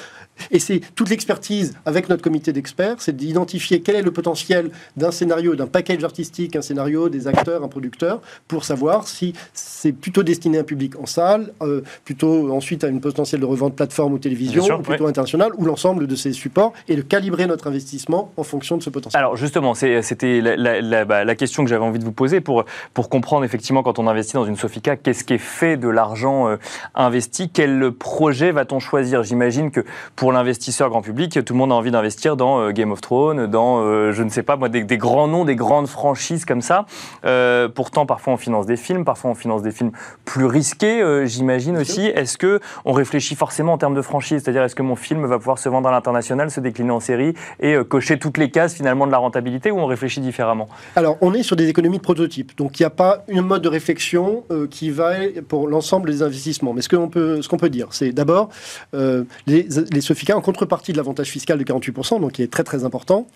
et 0.52 0.60
c'est 0.60 0.75
toute 0.96 1.10
l'expertise 1.10 1.74
avec 1.86 2.10
notre 2.10 2.22
comité 2.22 2.54
d'experts, 2.54 2.96
c'est 3.00 3.16
d'identifier 3.16 3.82
quel 3.82 3.96
est 3.96 4.02
le 4.02 4.12
potentiel 4.12 4.72
d'un 4.98 5.12
scénario, 5.12 5.56
d'un 5.56 5.68
package 5.68 6.04
artistique, 6.04 6.56
un 6.56 6.62
scénario, 6.62 7.10
des 7.10 7.28
acteurs, 7.28 7.64
un 7.64 7.68
producteur, 7.68 8.22
pour 8.48 8.66
savoir 8.66 9.08
si 9.08 9.34
c'est 9.54 9.92
plutôt 9.92 10.24
destiné 10.24 10.58
à 10.58 10.62
un 10.62 10.64
public 10.64 11.00
en 11.00 11.06
salle, 11.06 11.54
euh, 11.62 11.82
plutôt 12.04 12.52
ensuite 12.52 12.84
à 12.84 12.88
une 12.88 13.02
potentiel 13.02 13.42
de 13.42 13.46
revente 13.46 13.76
plateforme 13.76 14.14
ou 14.14 14.20
télévision, 14.20 14.82
plutôt 14.82 15.08
international, 15.08 15.52
ou 15.58 15.66
l'ensemble 15.66 16.08
de 16.08 16.16
ces 16.16 16.34
supports, 16.34 16.74
et 16.88 16.96
de 16.96 17.02
calibrer 17.02 17.48
notre 17.48 17.68
investissement 17.68 18.32
en 18.38 18.44
fonction 18.44 18.78
de 18.78 18.84
ce 18.84 18.90
potentiel. 18.90 19.20
Alors 19.20 19.38
justement, 19.38 19.74
c'était 19.74 20.42
la, 20.42 21.06
bah, 21.06 21.24
la, 21.24 21.36
question 21.36 21.64
que 21.64 21.70
j'avais 21.70 21.84
envie 21.84 22.00
de 22.00 22.06
vous 22.06 22.12
poser 22.12 22.42
pour, 22.42 22.66
pour 22.94 23.10
comprendre 23.10 23.46
effectivement 23.46 23.84
quand 23.84 24.00
on 24.00 24.08
investit 24.08 24.34
dans 24.34 24.46
une 24.46 24.56
Sofica, 24.56 24.96
qu'est-ce 24.96 25.24
qui 25.24 25.34
est 25.34 25.38
fait 25.38 25.78
de 25.78 25.88
l'argent 25.88 26.48
euh, 26.48 26.58
investi, 26.96 27.50
quel 27.50 27.92
projet 27.92 28.52
va-t-on 28.52 28.80
choisir? 28.80 29.24
J'imagine 29.24 29.72
que 29.72 29.82
pour 30.16 30.26
pour 30.26 30.32
l'investisseur 30.66 30.90
grand 30.90 31.04
public, 31.04 31.46
tout 31.46 31.54
le 31.54 31.60
monde 31.60 31.72
a 31.72 31.76
envie 31.76 31.92
d'investir 31.92 32.36
dans 32.36 32.60
euh, 32.60 32.72
Game 32.72 32.92
of 32.92 33.00
Thrones, 33.00 33.46
dans, 33.46 33.82
euh, 33.82 34.12
je 34.12 34.24
ne 34.24 34.30
sais 34.30 34.42
pas 34.42 34.56
moi, 34.56 34.68
des, 34.68 34.84
grands 34.98 35.28
noms, 35.28 35.46
des 35.46 35.56
grandes 35.56 35.86
franchises 35.86 36.44
comme 36.44 36.62
ça. 36.62 36.88
Euh, 37.24 37.70
pourtant, 37.70 38.08
parfois 38.08 38.34
on 38.34 38.38
finance 38.38 38.66
des 38.66 38.76
films, 38.76 39.06
parfois 39.06 39.30
on 39.30 39.36
finance 39.36 39.62
des 39.62 39.70
films 39.70 39.92
plus 40.24 40.46
risqués, 40.46 41.28
j'imagine 41.28 41.78
aussi. 41.78 42.08
Est-ce 42.08 42.40
que 42.40 42.60
on 42.84 42.94
réfléchit 42.94 43.36
forcément 43.36 43.74
en 43.74 43.78
termes 43.78 43.94
de 43.94 44.02
franchise? 44.02 44.42
C'est-à-dire, 44.44 44.64
est-ce 44.64 44.74
que 44.74 44.82
mon 44.82 44.96
film 44.96 45.28
va 45.28 45.38
pouvoir 45.38 45.60
se 45.60 45.70
vendre 45.70 45.88
à 45.88 45.92
l'international, 45.92 46.50
se 46.50 46.60
décliner 46.60 46.90
en 46.90 47.00
série 47.00 47.36
et 47.60 47.76
cocher 47.88 48.18
toutes 48.18 48.40
les 48.40 48.50
cases 48.50 48.74
finalement 48.74 49.06
de 49.06 49.12
la 49.12 49.20
rentabilité 49.20 49.70
ou 49.70 49.78
on 49.78 49.86
réfléchit 49.86 50.22
différemment? 50.22 50.68
Alors, 50.96 51.18
on 51.22 51.36
est 51.36 51.44
sur 51.44 51.56
des 51.56 51.70
économies 51.70 51.98
de 51.98 52.04
prototype. 52.04 52.58
Donc, 52.58 52.80
il 52.80 52.82
n'y 52.82 52.88
a 52.88 52.92
pas 52.92 53.24
une 53.28 53.42
mode 53.42 53.62
de 53.62 53.70
réflexion 53.70 54.44
qui 54.72 54.90
va 54.90 55.12
pour 55.48 55.68
l'ensemble 55.68 56.10
des 56.10 56.24
investissements. 56.24 56.74
Mais 56.74 56.82
ce 56.82 56.90
qu'on 56.90 57.10
peut, 57.10 57.44
ce 57.44 57.50
qu'on 57.50 57.58
peut 57.58 57.70
dire, 57.70 57.90
c'est 57.92 58.12
d'abord 58.12 58.50
les, 58.94 59.68
les 59.92 60.02
en 60.34 60.42
contrepartie 60.56 60.94
de 60.94 60.98
l'avantage 60.98 61.28
fiscal 61.28 61.58
de 61.58 61.64
48%, 61.66 62.22
donc 62.22 62.32
qui 62.34 62.42
est 62.42 62.48
très 62.48 62.64
très 62.64 62.86
important, 62.86 63.28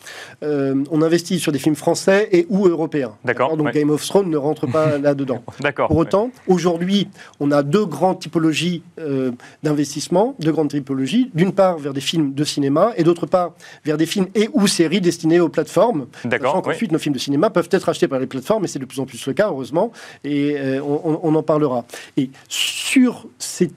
euh, 0.42 0.83
on 0.89 1.01
investit 1.01 1.38
sur 1.39 1.51
des 1.51 1.60
films 1.60 1.75
français 1.75 2.30
et 2.31 2.45
ou 2.50 2.68
européens. 2.68 3.12
D'accord. 3.25 3.57
Donc 3.57 3.74
Game 3.74 3.89
of 3.89 4.06
Thrones 4.06 4.30
ne 4.30 4.38
rentre 4.38 4.68
pas 4.68 4.97
là-dedans. 5.06 5.44
D'accord. 5.59 5.90
Pour 5.90 5.97
autant, 5.97 6.31
aujourd'hui, 6.47 7.09
on 7.42 7.52
a 7.52 7.61
deux 7.61 7.85
grandes 7.85 8.19
typologies 8.19 8.83
euh, 8.99 9.31
d'investissement, 9.64 10.35
deux 10.40 10.54
grandes 10.54 10.69
typologies. 10.69 11.30
D'une 11.33 11.52
part, 11.52 11.78
vers 11.78 11.94
des 11.94 12.02
films 12.02 12.33
de 12.33 12.44
cinéma 12.45 12.94
et 12.95 13.04
d'autre 13.04 13.26
part, 13.26 13.52
vers 13.83 13.97
des 13.97 14.06
films 14.06 14.28
et 14.33 14.49
ou 14.54 14.68
séries 14.68 15.02
destinées 15.02 15.42
aux 15.42 15.49
plateformes. 15.49 16.07
D'accord. 16.23 16.64
Ensuite, 16.66 16.94
nos 16.94 16.99
films 16.99 17.16
de 17.16 17.19
cinéma 17.19 17.49
peuvent 17.49 17.69
être 17.71 17.90
achetés 17.90 18.07
par 18.07 18.19
les 18.19 18.28
plateformes, 18.28 18.64
et 18.64 18.68
c'est 18.68 18.80
de 18.80 18.85
plus 18.85 19.02
en 19.02 19.06
plus 19.06 19.26
le 19.28 19.33
cas, 19.33 19.49
heureusement, 19.49 19.92
et 20.23 20.56
euh, 20.57 20.81
on, 20.81 21.19
on 21.21 21.35
en 21.35 21.44
parlera. 21.44 21.83
Et 22.16 22.30
sur 22.47 23.28
ces 23.40 23.71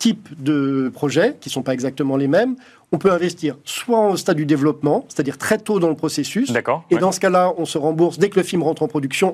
types 0.00 0.30
de 0.42 0.90
projets 0.92 1.36
qui 1.40 1.50
ne 1.50 1.52
sont 1.52 1.62
pas 1.62 1.74
exactement 1.74 2.16
les 2.16 2.26
mêmes 2.26 2.56
on 2.92 2.98
peut 2.98 3.12
investir 3.12 3.56
soit 3.64 4.08
au 4.08 4.16
stade 4.16 4.36
du 4.36 4.46
développement, 4.46 5.04
c'est-à-dire 5.08 5.38
très 5.38 5.58
tôt 5.58 5.78
dans 5.78 5.88
le 5.88 5.94
processus. 5.94 6.52
Et 6.90 6.96
dans 6.96 7.12
ce 7.12 7.20
cas-là, 7.20 7.52
on 7.56 7.64
se 7.64 7.78
rembourse 7.78 8.18
dès 8.18 8.30
que 8.30 8.36
le 8.38 8.42
film 8.42 8.62
rentre 8.62 8.82
en 8.82 8.88
production. 8.88 9.32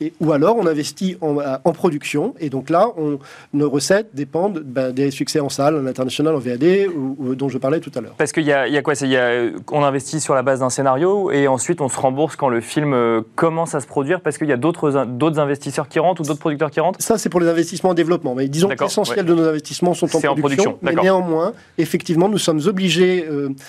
Et, 0.00 0.12
ou 0.20 0.32
alors, 0.32 0.56
on 0.56 0.66
investit 0.66 1.16
en, 1.20 1.38
en, 1.64 1.72
production. 1.72 2.34
Et 2.38 2.48
donc 2.48 2.70
là, 2.70 2.88
on, 2.96 3.18
nos 3.54 3.68
recettes 3.68 4.10
dépendent 4.14 4.60
ben, 4.60 4.92
des 4.92 5.10
succès 5.10 5.40
en 5.40 5.48
salle, 5.48 5.76
en 5.76 5.86
international, 5.86 6.34
en 6.36 6.38
VAD, 6.38 6.88
ou, 6.94 7.34
dont 7.34 7.48
je 7.48 7.58
parlais 7.58 7.80
tout 7.80 7.90
à 7.94 8.00
l'heure. 8.00 8.14
Parce 8.18 8.32
qu'il 8.32 8.44
y, 8.44 8.46
y, 8.46 8.52
a 8.52 8.82
quoi 8.82 8.94
y 8.94 9.16
a, 9.16 9.50
On 9.72 9.82
investit 9.82 10.20
sur 10.20 10.34
la 10.34 10.42
base 10.42 10.60
d'un 10.60 10.70
scénario 10.70 11.30
et 11.30 11.48
ensuite 11.48 11.80
on 11.80 11.88
se 11.88 11.98
rembourse 11.98 12.36
quand 12.36 12.48
le 12.48 12.60
film 12.60 12.92
euh, 12.92 13.22
commence 13.34 13.74
à 13.74 13.80
se 13.80 13.86
produire 13.86 14.20
parce 14.20 14.38
qu'il 14.38 14.48
y 14.48 14.52
a 14.52 14.56
d'autres 14.56 15.38
investisseurs 15.38 15.88
qui 15.88 15.98
rentrent 15.98 16.20
ou 16.20 16.24
d'autres 16.24 16.40
producteurs 16.40 16.70
qui 16.70 16.80
rentrent? 16.80 17.02
Ça, 17.02 17.18
c'est 17.18 17.28
pour 17.28 17.40
les 17.40 17.48
investissements 17.48 17.90
en 17.90 17.94
développement. 17.94 18.34
Mais 18.34 18.48
disons 18.48 18.68
que 18.68 18.84
l'essentiel 18.84 19.24
de 19.24 19.34
nos 19.34 19.48
investissements 19.48 19.85
sont 19.94 20.06
en 20.06 20.20
production. 20.20 20.30
En 20.30 20.34
production. 20.36 20.78
Mais 20.82 20.94
néanmoins, 20.94 21.52
effectivement, 21.78 22.28
nous 22.28 22.38
sommes 22.38 22.60
obligé 22.66 23.26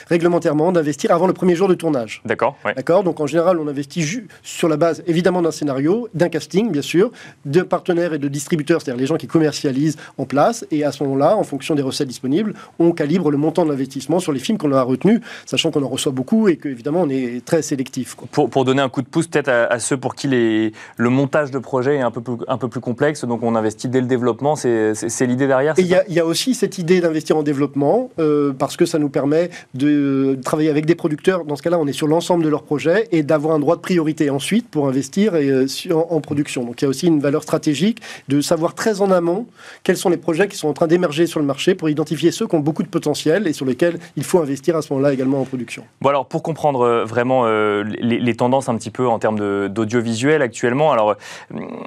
réglementairement 0.10 0.72
d'investir 0.72 1.12
avant 1.12 1.28
le 1.28 1.34
premier 1.34 1.56
jour 1.56 1.68
de 1.68 1.74
tournage. 1.74 2.22
D'accord. 2.26 2.56
D'accord. 2.64 3.04
Donc 3.04 3.20
en 3.20 3.28
général, 3.28 3.60
on 3.60 3.68
investit 3.68 4.06
sur 4.44 4.70
la 4.70 4.78
base 4.78 5.04
évidemment 5.08 5.42
d'un 5.42 5.52
scénario, 5.52 6.10
d'un 6.14 6.30
casting 6.30 6.72
bien 6.72 6.82
sûr, 6.82 7.12
de 7.46 7.62
partenaires 7.62 8.14
et 8.14 8.20
de 8.20 8.28
distributeurs, 8.28 8.82
c'est-à-dire 8.82 9.00
les 9.00 9.08
gens 9.08 9.18
qui 9.18 9.28
commercialisent 9.28 9.98
en 10.18 10.26
place. 10.26 10.66
Et 10.72 10.84
à 10.84 10.92
ce 10.92 11.04
moment-là, 11.04 11.36
en 11.36 11.44
fonction 11.44 11.76
des 11.76 11.82
recettes 11.82 12.08
disponibles, 12.08 12.54
on 12.80 12.92
calibre 12.92 13.32
le 13.32 13.38
montant 13.38 13.66
de 13.66 13.70
l'investissement 13.70 14.20
sur 14.20 14.32
les 14.32 14.40
films 14.40 14.58
qu'on 14.58 14.72
a 14.72 14.82
retenus, 14.82 15.22
sachant 15.46 15.72
qu'on 15.72 15.84
en 15.84 15.88
reçoit 15.88 16.12
beaucoup 16.12 16.48
et 16.48 16.58
qu'évidemment 16.58 17.02
on 17.02 17.10
est 17.10 17.44
très 17.46 17.62
sélectif. 17.62 18.16
Pour, 18.32 18.50
pour, 18.50 18.66
donner 18.66 18.82
un 18.82 18.90
coup 18.90 19.02
de 19.02 19.08
pouce 19.08 19.28
peut-être 19.28 19.50
à, 19.50 19.80
ceux 19.80 19.98
pour 19.98 20.16
qui 20.16 20.28
les, 20.28 20.74
le 20.98 21.10
montage 21.10 21.52
de 21.52 21.60
projet 21.60 21.98
est 21.98 22.02
un 22.02 22.12
peu 22.12 22.22
plus, 22.22 22.38
un 22.48 22.58
peu 22.58 22.68
plus 22.68 22.82
complexe, 22.82 23.26
donc 23.26 23.44
on 23.44 23.56
investit 23.56 23.88
dès 23.88 24.02
le 24.02 24.08
développement, 24.08 24.56
c'est 24.56 24.94
l'idée 25.22 25.48
derrière 25.48 25.74
il 25.78 25.86
y, 25.86 25.94
y, 26.10 26.20
a 26.20 26.26
aussi 26.26 26.54
cette 26.54 26.78
idée 26.78 27.02
d'investir 27.02 27.38
en 27.38 27.44
développement, 27.44 28.10
euh, 28.20 28.54
parce 28.54 28.78
que 28.78 28.86
ça 28.86 29.00
nous 29.00 29.10
permet 29.10 29.50
de 29.74 30.38
travailler 30.44 30.70
avec 30.70 30.86
des 30.86 30.96
producteurs, 30.96 31.46
dans 31.46 31.56
ce 31.56 31.62
cas-là 31.62 31.78
on 31.80 31.88
est 31.88 31.94
sur 31.94 32.08
l'ensemble 32.08 32.44
de 32.44 32.50
leur 32.50 32.64
projet, 32.64 33.08
et 33.12 33.24
d'avoir 33.24 33.56
un 33.56 33.60
droit 33.60 33.76
de 33.76 33.82
priorité 33.82 34.30
ensuite 34.30 34.70
pour 34.70 34.88
investir 34.88 35.36
et, 35.36 35.50
euh, 35.50 35.68
en, 35.94 36.22
production. 36.22 36.64
Donc 36.64 36.82
il 36.82 36.86
y 36.86 36.88
a 36.88 36.90
aussi 36.90 37.08
une 37.08 37.20
valeur 37.20 37.44
stratégique 37.44 38.02
de 38.28 38.42
savoir 38.42 38.76
très 38.76 39.02
en 39.02 39.12
amont 39.12 39.46
quels 39.84 39.98
sont 39.98 40.10
les 40.10 40.18
projets 40.18 40.48
qui 40.48 40.58
sont 40.58 40.68
en 40.68 40.74
train 40.74 40.88
d'émerger 40.88 41.28
sur 41.28 41.40
le 41.40 41.46
marché 41.46 41.76
pour 41.76 41.90
identifier 41.90 42.32
ceux 42.32 42.48
qui 42.48 42.56
ont 42.56 42.60
beaucoup 42.60 42.84
de 42.84 42.88
potentiel 42.88 43.48
et 43.48 43.54
sur 43.54 43.66
lesquels 43.66 44.00
il 44.16 44.24
faut 44.24 44.40
investir 44.40 44.76
à 44.76 44.82
ce 44.82 44.92
moment-là 44.94 45.14
également 45.14 45.42
en 45.42 45.46
production. 45.46 45.84
Bon 46.02 46.10
alors 46.10 46.26
pour 46.26 46.44
comprendre 46.44 46.82
euh, 46.82 47.06
vraiment 47.06 47.46
les, 47.48 48.36
tendances 48.36 48.70
un 48.70 48.78
petit 48.78 48.92
peu 48.92 49.08
en 49.08 49.20
termes 49.20 49.70
d'audiovisuel 49.70 50.42
actuellement, 50.42 50.92
alors 50.92 51.16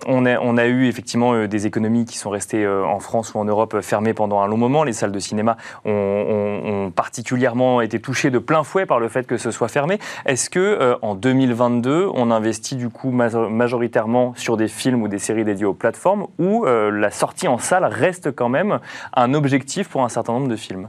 on 0.07 0.27
a 0.27 0.67
eu 0.67 0.87
effectivement 0.87 1.47
des 1.47 1.67
économies 1.67 2.05
qui 2.05 2.19
sont 2.19 2.31
restées 2.31 2.67
en 2.67 2.99
France 2.99 3.35
ou 3.35 3.39
en 3.39 3.45
Europe 3.45 3.81
fermées 3.81 4.10
pendant 4.15 4.41
un 4.41 4.47
long 4.47 4.57
moment. 4.57 4.85
Les 4.85 4.93
salles 4.93 5.13
de 5.13 5.19
cinéma 5.19 5.57
ont, 5.85 6.93
particulièrement 6.95 7.81
été 7.81 8.01
touchées 8.01 8.31
de 8.31 8.39
plein 8.39 8.65
fouet 8.65 8.87
par 8.87 9.01
le 9.01 9.09
fait 9.09 9.27
que 9.27 9.37
ce 9.37 9.51
soit 9.51 9.69
fermé. 9.69 9.99
Est-ce 10.27 10.51
que 10.51 10.97
en 11.03 11.15
2022 11.15 12.09
on 12.13 12.31
investit 12.31 12.77
du 12.77 12.89
coup 12.89 13.11
majoritairement 13.11 14.35
sur 14.37 14.57
des 14.57 14.69
films 14.69 15.03
ou 15.03 15.09
des 15.09 15.19
séries 15.19 15.45
dédiées 15.45 15.65
aux 15.65 15.75
plateformes 15.75 16.27
ou 16.39 16.65
euh, 16.67 16.91
la 16.91 17.11
sortie 17.11 17.49
en 17.49 17.59
salle 17.59 17.85
reste 17.85 18.33
quand 18.33 18.49
même 18.49 18.81
un 19.15 19.35
objectif 19.35 19.89
pour 19.89 20.03
un 20.05 20.09
certain 20.09 20.33
nombre 20.33 20.49
de 20.49 20.57
films? 20.57 20.89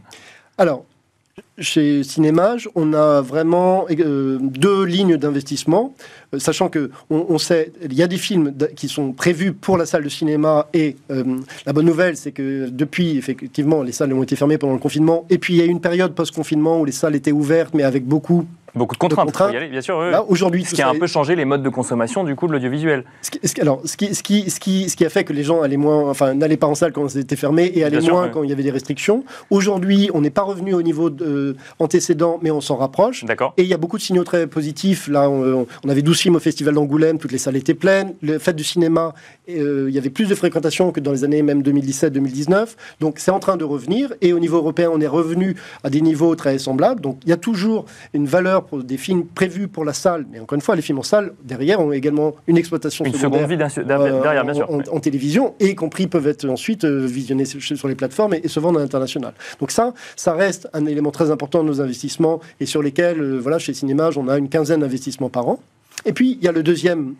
Chez 1.57 2.03
Cinémage, 2.03 2.69
on 2.75 2.93
a 2.93 3.21
vraiment 3.21 3.85
euh, 3.89 4.37
deux 4.41 4.83
lignes 4.83 5.17
d'investissement, 5.17 5.93
euh, 6.33 6.39
sachant 6.39 6.69
que 6.69 6.91
on, 7.09 7.37
sait 7.37 7.71
il 7.83 7.93
y 7.93 8.03
a 8.03 8.07
des 8.07 8.17
films 8.17 8.53
qui 8.75 8.87
sont 8.87 9.11
prévus 9.11 9.53
pour 9.53 9.77
la 9.77 9.85
salle 9.85 10.03
de 10.03 10.09
cinéma 10.09 10.67
et 10.73 10.95
la 11.09 11.73
bonne 11.73 11.85
nouvelle, 11.85 12.17
c'est 12.17 12.31
que 12.31 12.69
depuis 12.69 13.17
effectivement 13.17 13.83
les 13.83 13.91
salles 13.91 14.13
ont 14.13 14.23
été 14.23 14.35
fermées 14.35 14.57
pendant 14.57 14.73
le 14.73 14.79
confinement. 14.79 15.25
Et 15.29 15.37
puis 15.37 15.53
il 15.53 15.57
y 15.57 15.61
a 15.61 15.65
eu 15.65 15.69
une 15.69 15.81
période 15.81 16.13
post-confinement 16.13 16.79
où 16.79 16.85
les 16.85 16.91
salles 16.91 17.15
étaient 17.15 17.31
ouvertes 17.31 17.73
mais 17.73 17.83
avec 17.83 18.05
beaucoup 18.05 18.45
Beaucoup 18.75 18.95
de 18.95 19.13
contraintes, 19.13 19.53
y 19.53 19.57
aller, 19.57 19.67
bien 19.67 19.81
sûr. 19.81 19.99
aujourd'hui, 20.27 20.63
ce 20.65 20.73
qui 20.75 20.81
a 20.81 20.89
un 20.89 20.95
peu 20.95 21.07
changé 21.07 21.35
les 21.35 21.45
modes 21.45 21.63
de 21.63 21.69
consommation 21.69 22.23
du 22.23 22.35
coup 22.35 22.47
de 22.47 22.53
l'audiovisuel. 22.53 23.03
alors, 23.59 23.81
ce 23.85 23.97
qui, 23.97 24.15
ce, 24.15 24.23
qui, 24.23 24.49
ce, 24.49 24.59
qui, 24.59 24.89
ce 24.89 24.95
qui 24.95 25.05
a 25.05 25.09
fait 25.09 25.23
que 25.23 25.33
les 25.33 25.43
gens 25.43 25.61
allaient 25.61 25.77
moins, 25.77 26.09
enfin, 26.09 26.33
n'allaient 26.33 26.57
pas 26.57 26.67
en 26.67 26.75
salle 26.75 26.91
quand 26.93 27.09
c'était 27.09 27.35
fermé 27.35 27.71
et 27.75 27.83
allaient 27.83 28.01
moins 28.01 28.29
quand 28.29 28.43
il 28.43 28.49
y 28.49 28.53
avait 28.53 28.63
des 28.63 28.71
restrictions. 28.71 29.23
Aujourd'hui, 29.49 30.09
on 30.13 30.21
n'est 30.21 30.29
pas 30.29 30.43
revenu 30.43 30.73
au 30.73 30.81
niveau 30.81 31.09
de, 31.09 31.25
euh, 31.25 31.57
antécédent, 31.79 32.39
mais 32.41 32.51
on 32.51 32.61
s'en 32.61 32.77
rapproche. 32.77 33.25
D'accord. 33.25 33.53
Et 33.57 33.63
il 33.63 33.67
y 33.67 33.73
a 33.73 33.77
beaucoup 33.77 33.97
de 33.97 34.01
signaux 34.01 34.23
très 34.23 34.47
positifs. 34.47 35.07
Là, 35.07 35.29
on, 35.29 35.65
avait 35.89 36.01
12 36.01 36.19
films 36.19 36.35
au 36.35 36.39
Festival 36.39 36.73
d'Angoulême, 36.75 37.17
toutes 37.17 37.31
les 37.31 37.37
salles 37.37 37.55
étaient 37.55 37.73
pleines. 37.73 38.13
Le 38.21 38.39
fait 38.39 38.53
du 38.53 38.63
cinéma, 38.63 39.13
euh, 39.59 39.89
il 39.89 39.95
y 39.95 39.97
avait 39.97 40.09
plus 40.09 40.27
de 40.27 40.35
fréquentation 40.35 40.91
que 40.91 40.99
dans 40.99 41.11
les 41.11 41.23
années 41.23 41.41
même 41.41 41.61
2017-2019. 41.61 42.75
Donc, 42.99 43.19
c'est 43.19 43.31
en 43.31 43.39
train 43.39 43.57
de 43.57 43.63
revenir. 43.63 44.13
Et 44.21 44.33
au 44.33 44.39
niveau 44.39 44.57
européen, 44.57 44.89
on 44.93 45.01
est 45.01 45.07
revenu 45.07 45.55
à 45.83 45.89
des 45.89 46.01
niveaux 46.01 46.35
très 46.35 46.57
semblables. 46.59 47.01
Donc, 47.01 47.17
il 47.23 47.29
y 47.29 47.33
a 47.33 47.37
toujours 47.37 47.85
une 48.13 48.25
valeur 48.25 48.65
pour 48.65 48.83
des 48.83 48.97
films 48.97 49.25
prévus 49.25 49.67
pour 49.67 49.85
la 49.85 49.93
salle, 49.93 50.25
mais 50.31 50.39
encore 50.39 50.55
une 50.55 50.61
fois, 50.61 50.75
les 50.75 50.81
films 50.81 50.99
en 50.99 51.03
salle, 51.03 51.33
derrière, 51.43 51.79
ont 51.79 51.91
également 51.91 52.35
une 52.47 52.57
exploitation 52.57 53.05
une 53.05 53.13
seconde 53.13 53.47
vie 53.47 53.57
derrière, 53.57 54.43
bien 54.43 54.53
sûr. 54.53 54.69
En, 54.69 54.99
télévision, 54.99 55.55
et 55.59 55.69
y 55.69 55.75
compris 55.75 56.07
peuvent 56.07 56.27
être 56.27 56.47
ensuite 56.47 56.83
euh, 56.83 57.05
visionnés 57.05 57.45
sur, 57.45 57.87
les 57.87 57.95
plateformes 57.95 58.35
et, 58.35 58.47
se 58.47 58.59
vendre 58.59 58.79
à 58.79 58.81
l'international. 58.81 59.33
Donc 59.59 59.71
ça, 59.71 59.93
ça 60.15 60.33
reste 60.33 60.69
un 60.73 60.85
élément 60.85 61.11
très 61.11 61.31
important 61.31 61.63
de 61.63 61.67
nos 61.67 61.81
investissements, 61.81 62.39
et 62.59 62.65
sur 62.65 62.81
lesquels, 62.81 63.21
euh, 63.21 63.39
voilà, 63.39 63.59
chez 63.59 63.73
Cinémage, 63.73 64.17
on 64.17 64.27
a 64.27 64.37
une 64.37 64.49
quinzaine 64.49 64.81
d'investissements 64.81 65.29
par 65.29 65.47
an. 65.47 65.59
Et 66.05 66.13
puis, 66.13 66.37
il 66.39 66.45
y 66.45 66.47
a 66.47 66.51
le 66.51 66.63
deuxième 66.63 67.15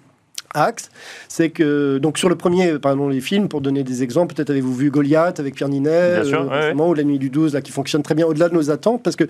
axe, 0.54 0.90
c'est 1.28 1.50
que 1.50 1.98
donc 1.98 2.18
sur 2.18 2.30
le 2.30 2.36
premier, 2.36 2.80
pardon, 2.80 3.10
les 3.10 3.22
films, 3.22 3.48
pour 3.48 3.62
donner 3.62 3.84
des 3.84 4.04
exemples, 4.04 4.36
peut-être 4.36 4.50
avez-vous 4.50 4.74
vu 4.74 4.92
Goliath 4.92 5.40
avec 5.40 5.56
Pierre 5.56 5.70
Ninet, 5.70 5.90
euh, 5.90 6.74
ou 6.74 6.94
La 6.94 7.04
Nuit 7.04 7.20
du 7.20 7.30
12, 7.30 7.54
là, 7.54 7.62
qui 7.62 7.72
fonctionne 7.72 8.04
très 8.04 8.16
bien 8.16 8.26
au-delà 8.26 8.50
de 8.50 8.54
nos 8.54 8.70
attentes, 8.70 9.04
parce 9.04 9.16
que 9.16 9.26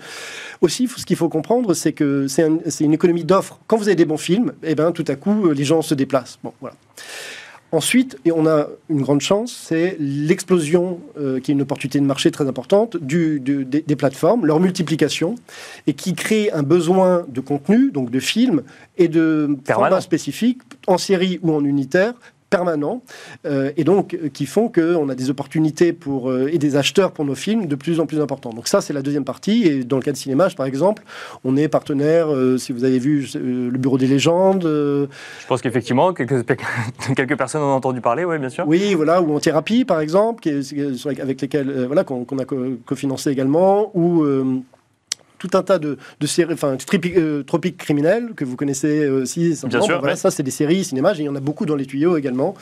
aussi, 0.60 0.88
ce 0.88 1.04
qu'il 1.04 1.16
faut 1.16 1.28
comprendre, 1.28 1.74
c'est 1.74 1.92
que 1.92 2.26
c'est 2.28 2.44
une 2.80 2.94
économie 2.94 3.24
d'offres. 3.24 3.58
Quand 3.66 3.76
vous 3.76 3.88
avez 3.88 3.96
des 3.96 4.04
bons 4.04 4.16
films, 4.16 4.52
et 4.62 4.72
eh 4.72 4.74
ben, 4.74 4.92
tout 4.92 5.04
à 5.08 5.16
coup, 5.16 5.50
les 5.50 5.64
gens 5.64 5.82
se 5.82 5.94
déplacent. 5.94 6.38
Bon, 6.42 6.52
voilà. 6.60 6.76
Ensuite, 7.72 8.18
et 8.26 8.32
on 8.32 8.46
a 8.46 8.68
une 8.90 9.00
grande 9.00 9.22
chance, 9.22 9.50
c'est 9.66 9.96
l'explosion, 9.98 11.00
euh, 11.18 11.40
qui 11.40 11.50
est 11.50 11.54
une 11.54 11.62
opportunité 11.62 11.98
de 12.00 12.04
marché 12.04 12.30
très 12.30 12.46
importante, 12.46 12.98
du, 12.98 13.40
des, 13.40 13.96
plateformes, 13.96 14.44
leur 14.44 14.60
multiplication, 14.60 15.36
et 15.86 15.94
qui 15.94 16.12
crée 16.12 16.50
un 16.52 16.62
besoin 16.62 17.24
de 17.28 17.40
contenu, 17.40 17.90
donc 17.90 18.10
de 18.10 18.20
films, 18.20 18.62
et 18.98 19.08
de 19.08 19.56
formats 19.64 20.02
spécifiques, 20.02 20.60
en 20.86 20.98
série 20.98 21.38
ou 21.42 21.52
en 21.52 21.64
unitaire, 21.64 22.14
permanents 22.52 23.02
euh, 23.46 23.72
et 23.78 23.82
donc 23.82 24.14
euh, 24.14 24.28
qui 24.28 24.44
font 24.44 24.68
qu'on 24.68 25.08
a 25.08 25.14
des 25.14 25.30
opportunités 25.30 25.92
pour, 25.94 26.30
euh, 26.30 26.52
et 26.52 26.58
des 26.58 26.76
acheteurs 26.76 27.12
pour 27.12 27.24
nos 27.24 27.34
films 27.34 27.66
de 27.66 27.74
plus 27.74 27.98
en 27.98 28.06
plus 28.06 28.20
importants. 28.20 28.50
Donc 28.50 28.68
ça, 28.68 28.82
c'est 28.82 28.92
la 28.92 29.00
deuxième 29.00 29.24
partie. 29.24 29.66
Et 29.66 29.84
dans 29.84 29.96
le 29.96 30.02
cas 30.02 30.12
de 30.12 30.16
Cinémage, 30.18 30.54
par 30.54 30.66
exemple, 30.66 31.02
on 31.44 31.56
est 31.56 31.68
partenaire, 31.68 32.28
si 32.58 32.72
vous 32.72 32.84
avez 32.84 32.98
vu 32.98 33.26
le 33.34 33.78
Bureau 33.78 33.96
des 33.96 34.06
légendes. 34.06 34.64
Je 34.64 35.46
pense 35.48 35.62
qu'effectivement, 35.62 36.12
quelques, 36.12 36.44
quelques 37.16 37.38
personnes 37.38 37.62
ont 37.62 37.74
entendu 37.74 38.02
parler, 38.02 38.24
oui, 38.24 38.38
bien 38.38 38.50
sûr. 38.50 38.64
Oui, 38.66 38.94
voilà, 38.94 39.22
ou 39.22 39.34
en 39.34 39.40
thérapie, 39.40 39.86
par 39.86 40.00
exemple, 40.00 40.42
qui 40.42 40.50
avec 41.20 41.40
lesquels 41.40 41.86
voilà, 41.86 42.04
qu'on 42.04 42.38
a 42.38 42.44
cofinancé 42.84 43.30
également, 43.30 43.90
ou 43.94 44.26
tout 45.42 45.58
un 45.58 45.62
tas 45.62 45.78
de, 45.78 45.98
séries, 46.24 46.54
enfin, 46.54 46.76
euh, 47.16 47.42
Tropique 47.42 47.76
criminel, 47.76 48.34
que 48.36 48.44
vous 48.44 48.54
connaissez 48.54 49.08
aussi. 49.08 49.58
Bien 49.64 49.80
sûr. 49.80 49.98
voilà, 49.98 50.14
Ça, 50.14 50.30
c'est 50.30 50.44
des 50.44 50.52
séries, 50.52 50.84
cinéma, 50.84 51.12
il 51.14 51.22
y 51.22 51.28
en 51.28 51.34
a 51.34 51.40
beaucoup 51.40 51.66
dans 51.66 51.74
les 51.74 51.84
tuyaux 51.84 52.16
également. 52.16 52.54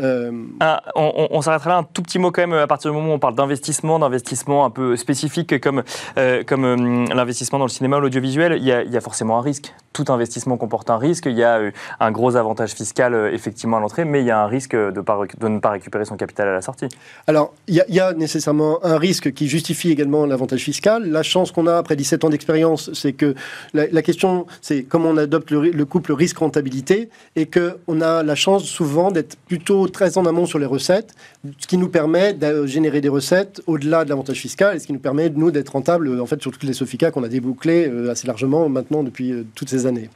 Euh, 0.00 0.32
ah, 0.60 0.82
on, 0.94 1.42
s'arrêtera 1.42 1.70
là 1.70 1.76
un 1.78 1.82
tout 1.82 2.02
petit 2.02 2.18
mot 2.18 2.30
quand 2.30 2.40
même, 2.40 2.54
à 2.54 2.66
partir 2.66 2.90
du 2.90 2.96
moment 2.96 3.12
où 3.12 3.16
on 3.16 3.18
parle 3.18 3.34
d'investissement, 3.34 3.98
d'investissement 3.98 4.64
un 4.64 4.70
peu 4.70 4.96
spécifique 4.96 5.60
comme, 5.60 5.82
euh, 6.16 6.42
comme 6.44 7.06
l'investissement 7.12 7.58
dans 7.58 7.66
le 7.66 7.70
cinéma 7.70 7.98
ou 7.98 8.00
l'audiovisuel, 8.00 8.56
il 8.58 8.64
y, 8.64 8.72
a, 8.72 9.00
forcément 9.02 9.38
un 9.38 9.42
risque. 9.42 9.74
Tout 9.92 10.06
investissement 10.08 10.56
comporte 10.56 10.88
un 10.88 10.96
risque. 10.96 11.26
Il 11.26 11.36
y 11.36 11.44
a 11.44 11.60
un 12.00 12.10
gros 12.12 12.36
avantage 12.36 12.70
fiscal, 12.70 13.30
effectivement, 13.34 13.76
à 13.76 13.80
l'entrée, 13.80 14.06
mais 14.06 14.20
il 14.20 14.26
y 14.26 14.30
a 14.30 14.40
un 14.40 14.46
risque 14.46 14.74
de, 14.74 14.90
de 14.90 15.48
ne 15.48 15.58
pas 15.58 15.70
récupérer 15.70 16.06
son 16.06 16.16
capital 16.16 16.48
à 16.48 16.52
la 16.52 16.62
sortie. 16.62 16.88
Alors, 17.26 17.52
il 17.68 17.74
y, 17.74 17.94
y, 17.94 18.00
a 18.00 18.14
nécessairement 18.14 18.82
un 18.84 18.96
risque 18.96 19.34
qui 19.34 19.48
justifie 19.48 19.90
également 19.90 20.24
l'avantage 20.24 20.62
fiscal. 20.62 21.04
La 21.10 21.22
chance 21.22 21.52
qu'on 21.52 21.66
a 21.66 21.76
après 21.76 21.94
17 21.94 22.21
d'expérience, 22.30 22.92
c'est 22.92 23.12
que 23.12 23.34
la, 23.74 24.02
question, 24.02 24.46
c'est 24.60 24.82
comment 24.82 25.10
on 25.10 25.16
adopte 25.16 25.50
le, 25.50 25.84
couple 25.84 26.12
risque-rentabilité 26.12 27.08
et 27.36 27.46
qu'on 27.46 28.00
a 28.00 28.22
la 28.22 28.34
chance 28.34 28.64
souvent 28.64 29.10
d'être 29.10 29.36
plutôt 29.46 29.88
très 29.88 30.18
en 30.18 30.26
amont 30.26 30.46
sur 30.46 30.58
les 30.58 30.66
recettes, 30.66 31.14
ce 31.58 31.66
qui 31.66 31.76
nous 31.76 31.88
permet 31.88 32.32
de 32.32 32.66
générer 32.66 33.00
des 33.00 33.08
recettes 33.08 33.62
au-delà 33.66 34.04
de 34.04 34.10
l'avantage 34.10 34.38
fiscal 34.38 34.76
et 34.76 34.78
ce 34.78 34.86
qui 34.86 34.92
nous 34.92 34.98
permet, 34.98 35.30
nous, 35.30 35.50
d'être 35.50 35.70
rentables 35.70 36.20
en 36.20 36.26
fait, 36.26 36.40
sur 36.40 36.52
toutes 36.52 36.64
les 36.64 36.72
Sofica 36.72 37.10
qu'on 37.10 37.24
a 37.24 37.28
débouclées 37.28 37.88
euh, 37.88 38.10
assez 38.10 38.26
largement 38.26 38.68
maintenant 38.68 39.02
depuis 39.02 39.32
euh, 39.32 39.44
toutes 39.54 39.68
ces 39.68 39.86
années. 39.86 40.08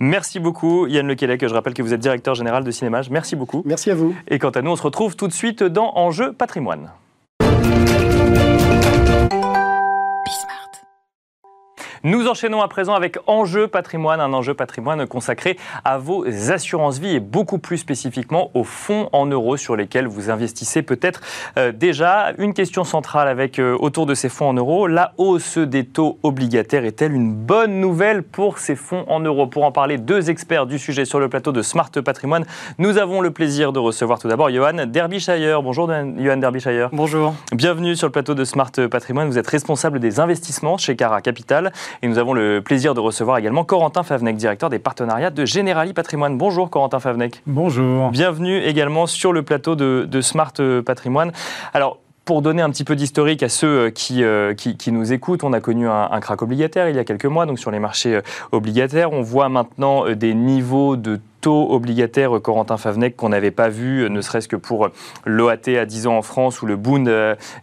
Merci 0.00 0.38
beaucoup 0.40 0.86
Yann 0.86 1.06
Lequelec, 1.06 1.46
je 1.46 1.52
rappelle 1.52 1.74
que 1.74 1.82
vous 1.82 1.92
êtes 1.92 2.00
directeur 2.00 2.34
général 2.34 2.64
de 2.64 2.70
Cinémage. 2.70 3.10
Merci 3.10 3.36
beaucoup. 3.36 3.62
Merci 3.64 3.90
à 3.90 3.94
vous. 3.94 4.14
Et 4.28 4.38
quant 4.38 4.50
à 4.50 4.62
nous, 4.62 4.70
on 4.70 4.76
se 4.76 4.82
retrouve 4.82 5.16
tout 5.16 5.28
de 5.28 5.32
suite 5.32 5.62
dans 5.62 5.92
Enjeu 5.96 6.32
patrimoine. 6.32 6.90
Nous 12.04 12.28
enchaînons 12.28 12.62
à 12.62 12.68
présent 12.68 12.94
avec 12.94 13.18
Enjeu 13.26 13.66
patrimoine, 13.66 14.20
un 14.20 14.32
enjeu 14.32 14.54
patrimoine 14.54 15.06
consacré 15.06 15.58
à 15.84 15.98
vos 15.98 16.24
assurances 16.50 16.98
vie 16.98 17.16
et 17.16 17.20
beaucoup 17.20 17.58
plus 17.58 17.78
spécifiquement 17.78 18.50
aux 18.54 18.64
fonds 18.64 19.08
en 19.12 19.26
euros 19.26 19.56
sur 19.56 19.74
lesquels 19.74 20.06
vous 20.06 20.30
investissez 20.30 20.82
peut-être 20.82 21.20
euh, 21.56 21.72
déjà. 21.72 22.32
Une 22.38 22.54
question 22.54 22.84
centrale 22.84 23.28
avec 23.28 23.58
euh, 23.58 23.76
autour 23.80 24.06
de 24.06 24.14
ces 24.14 24.28
fonds 24.28 24.50
en 24.50 24.54
euros, 24.54 24.86
la 24.86 25.12
hausse 25.18 25.58
des 25.58 25.84
taux 25.84 26.18
obligataires 26.22 26.84
est-elle 26.84 27.12
une 27.12 27.34
bonne 27.34 27.80
nouvelle 27.80 28.22
pour 28.22 28.58
ces 28.58 28.76
fonds 28.76 29.04
en 29.08 29.20
euros? 29.20 29.46
Pour 29.46 29.64
en 29.64 29.72
parler, 29.72 29.98
deux 29.98 30.30
experts 30.30 30.66
du 30.66 30.78
sujet 30.78 31.04
sur 31.04 31.18
le 31.18 31.28
plateau 31.28 31.52
de 31.52 31.62
Smart 31.62 31.90
Patrimoine. 31.90 32.44
Nous 32.78 32.98
avons 32.98 33.20
le 33.20 33.30
plaisir 33.30 33.72
de 33.72 33.78
recevoir 33.78 34.18
tout 34.18 34.28
d'abord 34.28 34.50
Johan 34.50 34.86
Derbyshire. 34.86 35.62
Bonjour 35.62 35.88
Johan 35.88 36.36
Derbyshire. 36.36 36.90
Bonjour. 36.92 37.34
Bienvenue 37.52 37.96
sur 37.96 38.06
le 38.06 38.12
plateau 38.12 38.34
de 38.34 38.44
Smart 38.44 38.72
Patrimoine. 38.90 39.28
Vous 39.28 39.38
êtes 39.38 39.48
responsable 39.48 39.98
des 39.98 40.20
investissements 40.20 40.78
chez 40.78 40.96
Cara 40.96 41.20
Capital. 41.22 41.72
Et 42.02 42.08
nous 42.08 42.18
avons 42.18 42.32
le 42.32 42.60
plaisir 42.60 42.94
de 42.94 43.00
recevoir 43.00 43.38
également 43.38 43.64
Corentin 43.64 44.02
Favnec, 44.02 44.36
directeur 44.36 44.70
des 44.70 44.78
partenariats 44.78 45.30
de 45.30 45.44
Generali 45.44 45.92
Patrimoine. 45.92 46.38
Bonjour 46.38 46.70
Corentin 46.70 47.00
Favnec. 47.00 47.42
Bonjour. 47.46 48.10
Bienvenue 48.10 48.58
également 48.58 49.06
sur 49.06 49.32
le 49.32 49.42
plateau 49.42 49.76
de, 49.76 50.20
Smart 50.20 50.52
Patrimoine. 50.84 51.32
Alors, 51.72 51.98
pour 52.24 52.42
donner 52.42 52.60
un 52.60 52.70
petit 52.70 52.84
peu 52.84 52.94
d'historique 52.94 53.42
à 53.42 53.48
ceux 53.48 53.90
qui, 53.90 54.22
qui, 54.56 54.92
nous 54.92 55.12
écoutent, 55.12 55.44
on 55.44 55.52
a 55.52 55.60
connu 55.60 55.88
un, 55.88 56.08
un, 56.10 56.20
crack 56.20 56.42
obligataire 56.42 56.88
il 56.88 56.96
y 56.96 56.98
a 56.98 57.04
quelques 57.04 57.24
mois, 57.24 57.46
donc 57.46 57.58
sur 57.58 57.70
les 57.70 57.78
marchés 57.78 58.20
obligataires. 58.52 59.12
On 59.12 59.22
voit 59.22 59.48
maintenant 59.48 60.04
des 60.14 60.34
niveaux 60.34 60.96
de 60.96 61.20
taux 61.48 61.72
obligataire 61.72 62.42
Corentin 62.42 62.76
Favnec 62.76 63.16
qu'on 63.16 63.30
n'avait 63.30 63.50
pas 63.50 63.70
vu, 63.70 64.02
euh, 64.02 64.10
ne 64.10 64.20
serait-ce 64.20 64.48
que 64.48 64.56
pour 64.56 64.84
euh, 64.84 64.88
l'OAT 65.24 65.78
à 65.80 65.86
10 65.86 66.06
ans 66.06 66.18
en 66.18 66.20
France 66.20 66.60
ou 66.60 66.66
le 66.66 66.76
Bund 66.76 67.08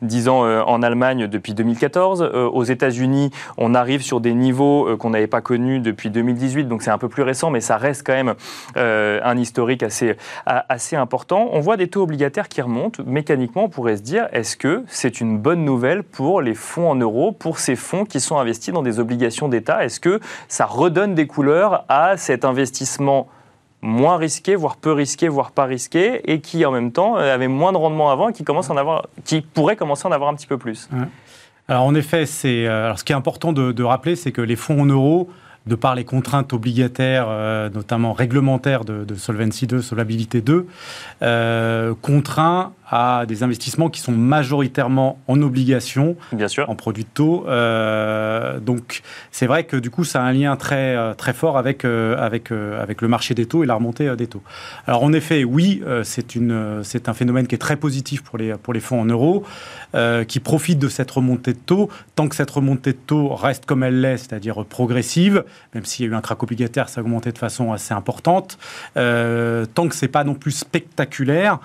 10 0.01 0.27
euh, 0.27 0.31
ans 0.31 0.65
en 0.65 0.81
Allemagne 0.81 1.27
depuis 1.27 1.53
2014. 1.53 2.31
Aux 2.51 2.63
États-Unis, 2.63 3.29
on 3.57 3.75
arrive 3.75 4.01
sur 4.01 4.21
des 4.21 4.33
niveaux 4.33 4.97
qu'on 4.97 5.11
n'avait 5.11 5.27
pas 5.27 5.41
connus 5.41 5.81
depuis 5.81 6.09
2018, 6.09 6.65
donc 6.65 6.81
c'est 6.81 6.89
un 6.89 6.97
peu 6.97 7.09
plus 7.09 7.21
récent, 7.21 7.51
mais 7.51 7.61
ça 7.61 7.77
reste 7.77 8.03
quand 8.03 8.13
même 8.13 8.33
un 8.75 9.37
historique 9.37 9.83
assez 9.83 10.95
important. 10.95 11.49
On 11.51 11.59
voit 11.59 11.77
des 11.77 11.87
taux 11.87 12.01
obligataires 12.01 12.47
qui 12.47 12.61
remontent. 12.61 13.03
Mécaniquement, 13.05 13.65
on 13.65 13.69
pourrait 13.69 13.97
se 13.97 14.01
dire, 14.01 14.27
est-ce 14.31 14.57
que 14.57 14.83
c'est 14.87 15.21
une 15.21 15.37
bonne 15.37 15.63
nouvelle 15.63 16.03
pour 16.03 16.41
les 16.41 16.55
fonds 16.55 16.89
en 16.89 16.95
euros, 16.95 17.31
pour 17.31 17.59
ces 17.59 17.75
fonds 17.75 18.05
qui 18.05 18.19
sont 18.19 18.39
investis 18.39 18.73
dans 18.73 18.83
des 18.83 18.99
obligations 18.99 19.47
d'État? 19.47 19.85
Est-ce 19.85 19.99
que 19.99 20.19
ça 20.47 20.65
redonne 20.65 21.13
des 21.13 21.27
couleurs 21.27 21.85
à 21.89 22.17
cet 22.17 22.45
investissement 22.45 23.27
moins 23.85 24.17
risqué, 24.17 24.55
voire 24.55 24.75
peu 24.77 24.91
risqué, 24.91 25.27
voire 25.29 25.51
pas 25.51 25.65
risqué, 25.65 26.21
et 26.31 26.41
qui 26.41 26.65
en 26.65 26.71
même 26.71 26.91
temps 26.91 27.17
euh, 27.17 27.33
avait 27.33 27.47
moins 27.47 27.71
de 27.71 27.77
rendement 27.77 28.11
avant 28.11 28.29
et 28.29 28.33
qui, 28.33 28.43
commence 28.43 28.69
en 28.69 28.77
avoir, 28.77 29.07
qui 29.23 29.41
pourrait 29.41 29.75
commencer 29.75 30.05
à 30.05 30.09
en 30.09 30.11
avoir 30.11 30.29
un 30.29 30.35
petit 30.35 30.47
peu 30.47 30.57
plus. 30.57 30.89
Alors 31.67 31.83
en 31.83 31.95
effet, 31.95 32.25
c'est, 32.25 32.65
euh, 32.65 32.85
alors 32.85 32.99
ce 32.99 33.03
qui 33.03 33.13
est 33.13 33.15
important 33.15 33.53
de, 33.53 33.83
rappeler, 33.83 34.15
c'est 34.15 34.31
que 34.31 34.41
les 34.41 34.55
fonds 34.55 34.81
en 34.81 34.85
euros, 34.85 35.29
de 35.67 35.75
par 35.75 35.95
les 35.95 36.03
contraintes 36.03 36.53
obligataires, 36.53 37.25
euh, 37.27 37.69
notamment 37.69 38.13
réglementaires 38.13 38.85
de, 38.85 39.15
Solvency 39.15 39.67
2, 39.67 39.81
Solvabilité 39.81 40.41
2, 40.41 40.67
contraint 42.01 42.73
à 42.89 43.25
des 43.27 43.43
investissements 43.43 43.89
qui 43.89 43.99
sont 43.99 44.11
majoritairement 44.11 45.19
en 45.27 45.41
obligations, 45.41 46.15
Bien 46.31 46.47
sûr. 46.47 46.69
en 46.69 46.75
produits 46.75 47.03
de 47.03 47.09
taux. 47.13 47.45
Euh, 47.47 48.59
donc 48.59 49.01
c'est 49.31 49.47
vrai 49.47 49.63
que 49.63 49.77
du 49.77 49.89
coup 49.89 50.03
ça 50.03 50.21
a 50.21 50.25
un 50.25 50.33
lien 50.33 50.55
très, 50.55 50.95
euh, 50.95 51.13
très 51.13 51.33
fort 51.33 51.57
avec, 51.57 51.83
euh, 51.83 52.15
avec, 52.17 52.51
avec 52.51 53.01
le 53.01 53.07
marché 53.07 53.33
des 53.33 53.45
taux 53.47 53.63
et 53.63 53.67
la 53.67 53.73
remontée 53.75 54.15
des 54.15 54.27
taux. 54.27 54.43
Alors 54.85 55.03
en 55.03 55.13
effet, 55.13 55.43
oui, 55.43 55.81
c'est, 56.03 56.35
une, 56.35 56.81
c'est 56.83 57.09
un 57.09 57.13
phénomène 57.13 57.47
qui 57.47 57.55
est 57.55 57.59
très 57.59 57.75
positif 57.75 58.21
pour 58.23 58.37
les, 58.37 58.53
pour 58.53 58.73
les 58.73 58.79
fonds 58.79 59.01
en 59.01 59.05
euros, 59.05 59.43
qui 60.27 60.39
profitent 60.39 60.79
de 60.79 60.89
cette 60.89 61.11
remontée 61.11 61.53
de 61.53 61.59
taux. 61.59 61.89
Tant 62.15 62.27
que 62.27 62.35
cette 62.35 62.51
remontée 62.51 62.91
de 62.91 62.97
taux 62.97 63.29
reste 63.29 63.65
comme 63.65 63.83
elle 63.83 64.01
l'est, 64.01 64.17
c'est-à-dire 64.17 64.65
progressive, 64.65 65.43
même 65.73 65.85
s'il 65.85 66.05
y 66.05 66.09
a 66.09 66.11
eu 66.11 66.15
un 66.15 66.21
crack 66.21 66.43
obligataire, 66.43 66.89
ça 66.89 67.01
a 67.01 67.03
augmenté 67.03 67.31
de 67.31 67.37
façon 67.37 67.71
assez 67.71 67.93
importante, 67.93 68.57
tant 68.93 69.87
que 69.87 69.95
c'est 69.95 70.07
pas 70.07 70.23
non 70.23 70.35
plus 70.35 70.51
spectaculaire, 70.51 71.59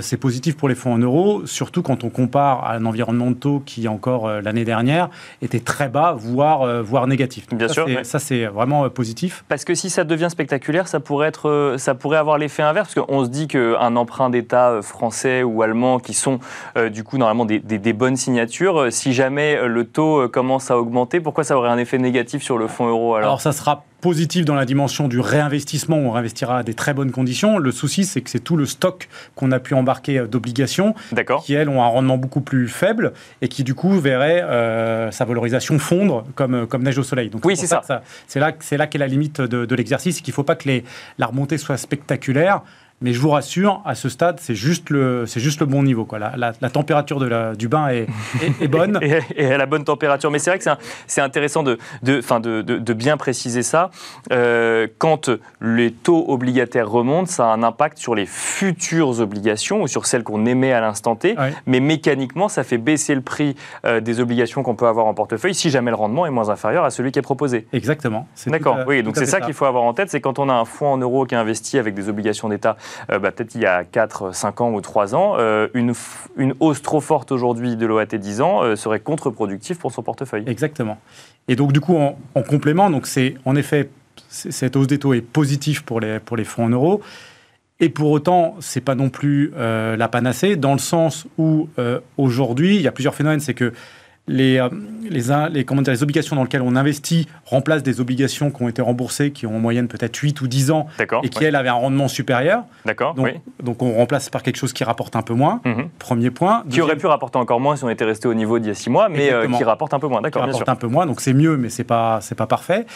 c'est 0.00 0.16
positif 0.16 0.56
pour 0.56 0.68
les 0.68 0.74
fonds 0.74 0.94
en 0.94 0.98
euros, 0.98 1.42
surtout 1.46 1.82
quand 1.82 2.04
on 2.04 2.10
compare 2.10 2.64
à 2.64 2.74
un 2.74 2.84
environnement 2.86 3.30
de 3.30 3.36
taux 3.36 3.62
qui, 3.64 3.86
encore 3.88 4.26
euh, 4.26 4.40
l'année 4.40 4.64
dernière, 4.64 5.10
était 5.42 5.60
très 5.60 5.88
bas, 5.88 6.14
voire, 6.16 6.62
euh, 6.62 6.82
voire 6.82 7.06
négatif. 7.06 7.46
Bien 7.50 7.68
ça, 7.68 7.74
sûr. 7.74 7.86
Ça, 8.02 8.18
c'est 8.18 8.46
vraiment 8.46 8.84
euh, 8.84 8.88
positif. 8.88 9.44
Parce 9.48 9.64
que 9.64 9.74
si 9.74 9.90
ça 9.90 10.04
devient 10.04 10.28
spectaculaire, 10.30 10.88
ça 10.88 11.00
pourrait, 11.00 11.28
être, 11.28 11.74
ça 11.78 11.94
pourrait 11.94 12.18
avoir 12.18 12.38
l'effet 12.38 12.62
inverse, 12.62 12.94
parce 12.94 13.06
qu'on 13.06 13.24
se 13.24 13.30
dit 13.30 13.48
qu'un 13.48 13.96
emprunt 13.96 14.30
d'État 14.30 14.80
français 14.82 15.42
ou 15.42 15.62
allemand, 15.62 15.98
qui 15.98 16.14
sont 16.14 16.38
du 16.90 17.04
coup 17.04 17.18
normalement 17.18 17.44
des, 17.44 17.58
des, 17.58 17.92
bonnes 17.92 18.16
signatures, 18.16 18.86
si 18.90 19.12
jamais 19.12 19.66
le 19.66 19.84
taux 19.84 20.28
commence 20.28 20.70
à 20.70 20.78
augmenter, 20.78 21.20
pourquoi 21.20 21.44
ça 21.44 21.56
aurait 21.56 21.70
un 21.70 21.78
effet 21.78 21.98
négatif 21.98 22.42
sur 22.42 22.58
le 22.58 22.66
fonds 22.66 22.88
euro 22.88 23.14
alors, 23.14 23.28
alors 23.28 23.40
ça 23.40 23.52
sera 23.52 23.84
positif 24.04 24.44
dans 24.44 24.54
la 24.54 24.66
dimension 24.66 25.08
du 25.08 25.18
réinvestissement, 25.18 25.96
on 25.96 26.10
réinvestira 26.10 26.58
à 26.58 26.62
des 26.62 26.74
très 26.74 26.92
bonnes 26.92 27.10
conditions. 27.10 27.56
Le 27.56 27.72
souci, 27.72 28.04
c'est 28.04 28.20
que 28.20 28.28
c'est 28.28 28.38
tout 28.38 28.58
le 28.58 28.66
stock 28.66 29.08
qu'on 29.34 29.50
a 29.50 29.58
pu 29.58 29.72
embarquer 29.72 30.18
euh, 30.18 30.26
d'obligations, 30.26 30.94
qui 31.42 31.54
elles 31.54 31.70
ont 31.70 31.82
un 31.82 31.86
rendement 31.86 32.18
beaucoup 32.18 32.42
plus 32.42 32.68
faible 32.68 33.14
et 33.40 33.48
qui 33.48 33.64
du 33.64 33.74
coup 33.74 33.98
verraient 33.98 34.42
euh, 34.42 35.10
sa 35.10 35.24
valorisation 35.24 35.78
fondre 35.78 36.26
comme, 36.34 36.54
euh, 36.54 36.66
comme 36.66 36.82
neige 36.82 36.98
au 36.98 37.02
soleil. 37.02 37.30
Donc 37.30 37.46
oui, 37.46 37.56
c'est 37.56 37.66
ça. 37.66 37.80
c'est 38.26 38.40
là, 38.40 38.52
là 38.72 38.86
qu'est 38.86 38.98
la 38.98 39.06
limite 39.06 39.40
de, 39.40 39.64
de 39.64 39.74
l'exercice, 39.74 40.20
qu'il 40.20 40.32
ne 40.32 40.34
faut 40.34 40.44
pas 40.44 40.56
que 40.56 40.68
les, 40.68 40.84
la 41.16 41.24
remontée 41.24 41.56
soit 41.56 41.78
spectaculaire. 41.78 42.60
Mais 43.04 43.12
je 43.12 43.20
vous 43.20 43.28
rassure, 43.28 43.82
à 43.84 43.94
ce 43.94 44.08
stade, 44.08 44.38
c'est 44.40 44.54
juste 44.54 44.88
le, 44.88 45.26
c'est 45.26 45.38
juste 45.38 45.60
le 45.60 45.66
bon 45.66 45.82
niveau. 45.82 46.06
Quoi. 46.06 46.18
La, 46.18 46.52
la, 46.58 46.70
température 46.70 47.20
de 47.20 47.26
la, 47.26 47.54
du 47.54 47.68
bain 47.68 47.88
est, 47.88 48.06
est, 48.62 48.66
bonne. 48.66 48.98
et, 49.36 49.44
à 49.44 49.58
la 49.58 49.66
bonne 49.66 49.84
température. 49.84 50.30
Mais 50.30 50.38
c'est 50.38 50.48
vrai 50.48 50.58
que 50.58 50.64
c'est, 51.06 51.20
intéressant 51.20 51.62
de, 51.62 51.76
de, 52.02 52.22
de, 52.40 52.78
de, 52.78 52.92
bien 52.94 53.18
préciser 53.18 53.62
ça. 53.62 53.90
Euh, 54.32 54.86
quand 54.96 55.28
les 55.60 55.92
taux 55.92 56.24
obligataires 56.28 56.88
remontent, 56.88 57.30
ça 57.30 57.44
a 57.44 57.54
un 57.54 57.62
impact 57.62 57.98
sur 57.98 58.14
les 58.14 58.24
futures 58.24 59.20
obligations 59.20 59.82
ou 59.82 59.86
sur 59.86 60.06
celles 60.06 60.24
qu'on 60.24 60.46
émet 60.46 60.72
à 60.72 60.80
l'instant 60.80 61.14
T. 61.14 61.36
Mais 61.66 61.80
mécaniquement, 61.80 62.48
ça 62.48 62.64
fait 62.64 62.78
baisser 62.78 63.14
le 63.14 63.20
prix 63.20 63.54
euh, 63.84 64.00
des 64.00 64.18
obligations 64.18 64.62
qu'on 64.62 64.76
peut 64.76 64.86
avoir 64.86 65.04
en 65.04 65.12
portefeuille 65.12 65.54
si 65.54 65.68
jamais 65.68 65.90
le 65.90 65.96
rendement 65.96 66.24
est 66.24 66.30
moins 66.30 66.48
inférieur 66.48 66.84
à 66.84 66.90
celui 66.90 67.12
qui 67.12 67.18
est 67.18 67.22
proposé. 67.22 67.66
Exactement. 67.74 68.26
D'accord. 68.46 68.78
oui, 68.86 69.02
donc 69.02 69.18
c'est 69.18 69.26
ça, 69.26 69.42
qu'il 69.42 69.52
faut 69.52 69.66
avoir 69.66 69.84
en 69.84 69.92
tête. 69.92 70.08
C'est 70.08 70.22
quand 70.22 70.38
on 70.38 70.48
a 70.48 70.54
un 70.54 70.64
fonds 70.64 70.88
en 70.88 70.96
euros 70.96 71.26
qui 71.26 71.34
est 71.34 71.38
investi 71.38 71.76
avec 71.76 71.92
des 71.92 72.08
obligations 72.08 72.48
d'État 72.48 72.78
bah, 73.08 73.30
peut-être 73.30 73.54
il 73.54 73.62
y 73.62 73.66
a 73.66 73.84
4, 73.84 74.34
5 74.34 74.60
ans 74.60 74.72
ou 74.72 74.80
3 74.80 75.14
ans, 75.14 75.36
euh, 75.38 75.68
une, 75.74 75.92
une, 76.36 76.54
hausse 76.60 76.82
trop 76.82 77.00
forte 77.00 77.32
aujourd'hui 77.32 77.76
de 77.76 77.86
l'OAT 77.86 78.06
10 78.06 78.40
ans 78.40 78.62
euh, 78.62 78.76
serait 78.76 79.00
contre-productive 79.00 79.78
pour 79.78 79.92
son 79.92 80.02
portefeuille. 80.02 80.44
Exactement. 80.46 80.98
Et 81.48 81.56
donc, 81.56 81.72
du 81.72 81.80
coup, 81.80 81.96
en, 81.96 82.42
complément, 82.42 82.90
donc 82.90 83.06
c'est 83.06 83.34
en 83.44 83.56
effet, 83.56 83.90
cette 84.28 84.76
hausse 84.76 84.86
des 84.86 84.98
taux 84.98 85.14
est 85.14 85.20
positive 85.20 85.84
pour 85.84 86.00
les, 86.00 86.18
pour 86.18 86.36
les 86.36 86.44
fonds 86.44 86.64
en 86.64 86.70
euros. 86.70 87.00
Et 87.80 87.88
pour 87.88 88.10
autant, 88.10 88.54
c'est 88.60 88.80
pas 88.80 88.94
non 88.94 89.10
plus 89.10 89.52
la 89.56 90.08
panacée, 90.08 90.54
dans 90.54 90.72
le 90.72 90.78
sens 90.78 91.26
où 91.38 91.68
aujourd'hui, 92.16 92.76
il 92.76 92.82
y 92.82 92.86
a 92.86 92.92
plusieurs 92.92 93.16
phénomènes. 93.16 93.40
C'est 93.40 93.52
que 93.52 93.72
les, 94.26 94.58
euh, 94.58 94.68
les, 95.02 95.22
les, 95.52 95.64
comment 95.64 95.82
dire, 95.82 95.92
les 95.92 96.02
obligations 96.02 96.34
dans 96.34 96.42
lesquelles 96.42 96.62
on 96.62 96.76
investit 96.76 97.28
remplacent 97.44 97.82
des 97.82 98.00
obligations 98.00 98.50
qui 98.50 98.62
ont 98.62 98.68
été 98.68 98.80
remboursées, 98.80 99.32
qui 99.32 99.46
ont 99.46 99.56
en 99.56 99.58
moyenne 99.58 99.86
peut-être 99.86 100.16
8 100.16 100.40
ou 100.40 100.48
10 100.48 100.70
ans, 100.70 100.86
et 101.22 101.28
qui, 101.28 101.44
elles, 101.44 101.56
avaient 101.56 101.68
un 101.68 101.74
rendement 101.74 102.08
supérieur. 102.08 102.64
D'accord. 102.86 103.14
Donc, 103.14 103.28
donc, 103.62 103.82
on 103.82 103.92
remplace 103.92 104.30
par 104.30 104.42
quelque 104.42 104.56
chose 104.56 104.72
qui 104.72 104.82
rapporte 104.84 105.14
un 105.16 105.22
peu 105.22 105.34
moins. 105.34 105.60
Mhm. 105.64 105.88
Premier 105.98 106.30
point. 106.30 106.64
Qui 106.70 106.80
aurait 106.80 106.96
pu 106.96 107.06
rapporter 107.06 107.38
encore 107.38 107.60
moins 107.60 107.76
si 107.76 107.84
on 107.84 107.90
était 107.90 108.04
resté 108.04 108.26
au 108.28 108.34
niveau 108.34 108.58
d'il 108.58 108.68
y 108.68 108.70
a 108.70 108.74
6 108.74 108.90
mois, 108.90 109.08
mais 109.08 109.32
euh, 109.32 109.46
qui 109.48 109.64
rapporte 109.64 109.92
un 109.92 109.98
peu 109.98 110.08
moins. 110.08 110.22
D'accord, 110.22 110.44
Qui 110.44 110.50
rapporte 110.50 110.68
un 110.68 110.76
peu 110.76 110.86
moins, 110.86 111.06
donc 111.06 111.20
c'est 111.20 111.34
mieux, 111.34 111.56
mais 111.56 111.68
c'est 111.68 111.84
pas, 111.84 112.20
c'est 112.22 112.34
pas 112.34 112.46
parfait. 112.46 112.86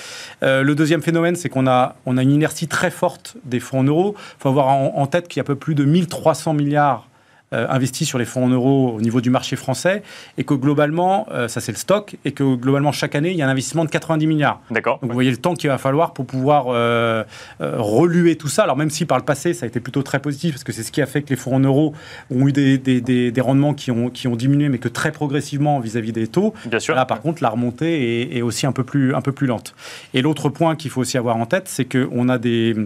Euh, 0.42 0.62
le 0.62 0.74
deuxième 0.74 1.02
phénomène, 1.02 1.36
c'est 1.36 1.48
qu'on 1.48 1.66
a, 1.66 1.96
on 2.06 2.16
a 2.16 2.22
une 2.22 2.32
inertie 2.32 2.68
très 2.68 2.90
forte 2.90 3.36
des 3.44 3.60
fonds 3.60 3.80
en 3.80 3.84
euros. 3.84 4.14
Il 4.16 4.42
faut 4.42 4.48
avoir 4.48 4.68
en, 4.68 4.94
en 4.96 5.06
tête 5.06 5.28
qu'il 5.28 5.38
y 5.38 5.40
a 5.40 5.44
un 5.44 5.46
peu 5.46 5.56
plus 5.56 5.74
de 5.74 5.84
1300 5.84 6.54
milliards 6.54 7.07
euh, 7.54 7.66
investi 7.70 8.04
sur 8.04 8.18
les 8.18 8.26
fonds 8.26 8.44
en 8.44 8.48
euros 8.48 8.92
au 8.94 9.00
niveau 9.00 9.22
du 9.22 9.30
marché 9.30 9.56
français 9.56 10.02
et 10.36 10.44
que 10.44 10.52
globalement, 10.52 11.26
euh, 11.30 11.48
ça 11.48 11.62
c'est 11.62 11.72
le 11.72 11.78
stock, 11.78 12.16
et 12.26 12.32
que 12.32 12.56
globalement 12.56 12.92
chaque 12.92 13.14
année, 13.14 13.30
il 13.30 13.36
y 13.38 13.42
a 13.42 13.46
un 13.46 13.50
investissement 13.50 13.86
de 13.86 13.90
90 13.90 14.26
milliards. 14.26 14.60
D'accord. 14.70 14.98
Donc 15.00 15.10
vous 15.10 15.14
voyez 15.14 15.30
le 15.30 15.38
temps 15.38 15.54
qu'il 15.54 15.70
va 15.70 15.78
falloir 15.78 16.12
pour 16.12 16.26
pouvoir 16.26 16.66
euh, 16.68 17.24
reluer 17.60 18.36
tout 18.36 18.48
ça. 18.48 18.64
Alors 18.64 18.76
même 18.76 18.90
si 18.90 19.06
par 19.06 19.16
le 19.16 19.24
passé, 19.24 19.54
ça 19.54 19.64
a 19.64 19.66
été 19.66 19.80
plutôt 19.80 20.02
très 20.02 20.20
positif, 20.20 20.52
parce 20.52 20.64
que 20.64 20.72
c'est 20.72 20.82
ce 20.82 20.92
qui 20.92 21.00
a 21.00 21.06
fait 21.06 21.22
que 21.22 21.30
les 21.30 21.36
fonds 21.36 21.56
en 21.56 21.60
euros 21.60 21.94
ont 22.30 22.46
eu 22.46 22.52
des, 22.52 22.76
des, 22.76 23.00
des, 23.00 23.40
rendements 23.40 23.72
qui 23.72 23.90
ont, 23.90 24.10
qui 24.10 24.28
ont 24.28 24.36
diminué, 24.36 24.68
mais 24.68 24.78
que 24.78 24.88
très 24.88 25.10
progressivement 25.10 25.80
vis-à-vis 25.80 26.12
des 26.12 26.26
taux. 26.26 26.52
Bien 26.66 26.80
sûr. 26.80 26.94
Là, 26.94 27.06
par 27.06 27.22
contre, 27.22 27.42
la 27.42 27.48
remontée 27.48 28.24
est, 28.24 28.36
est, 28.36 28.42
aussi 28.42 28.66
un 28.66 28.72
peu 28.72 28.84
plus, 28.84 29.14
un 29.14 29.22
peu 29.22 29.32
plus 29.32 29.46
lente. 29.46 29.74
Et 30.12 30.20
l'autre 30.20 30.50
point 30.50 30.76
qu'il 30.76 30.90
faut 30.90 31.00
aussi 31.00 31.16
avoir 31.16 31.38
en 31.38 31.46
tête, 31.46 31.66
c'est 31.66 31.86
qu'on 31.86 32.28
a 32.28 32.36
des, 32.36 32.76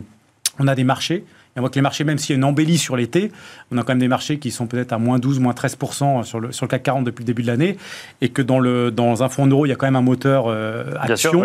on 0.61 0.69
a 0.69 0.77
des 0.77 0.85
marchés 0.85 1.25
on 1.57 1.61
voit 1.61 1.69
que 1.69 1.75
les 1.75 1.83
marchés, 1.83 2.05
même 2.05 2.17
s'il 2.17 2.31
y 2.31 2.33
a 2.35 2.39
une 2.39 2.45
embellie 2.45 2.79
sur 2.79 2.97
l'été, 2.97 3.31
on 3.71 3.77
a 3.77 3.83
quand 3.83 3.93
même 3.93 3.99
des 3.99 4.09
marchés 4.09 4.39
qui 4.39 4.51
sont 4.51 4.67
peut-être 4.67 4.93
à 4.93 4.99
moins 4.99 5.19
12, 5.19 5.39
moins 5.39 5.53
13% 5.53 6.25
sur 6.25 6.41
le, 6.41 6.51
sur 6.51 6.65
le 6.65 6.71
CAC 6.71 6.83
40 6.83 7.05
depuis 7.05 7.23
le 7.23 7.27
début 7.27 7.43
de 7.43 7.47
l'année, 7.47 7.77
et 8.23 8.31
que 8.31 8.41
dans, 8.41 8.59
le, 8.59 8.91
dans 8.91 9.23
un 9.23 9.29
fonds 9.29 9.47
euro, 9.47 9.67
il 9.67 9.69
y 9.69 9.73
a 9.73 9.77
quand 9.77 9.87
même 9.87 9.97
un 9.97 10.03
moteur 10.03 10.47
euh, 10.47 10.85
action. 10.99 11.45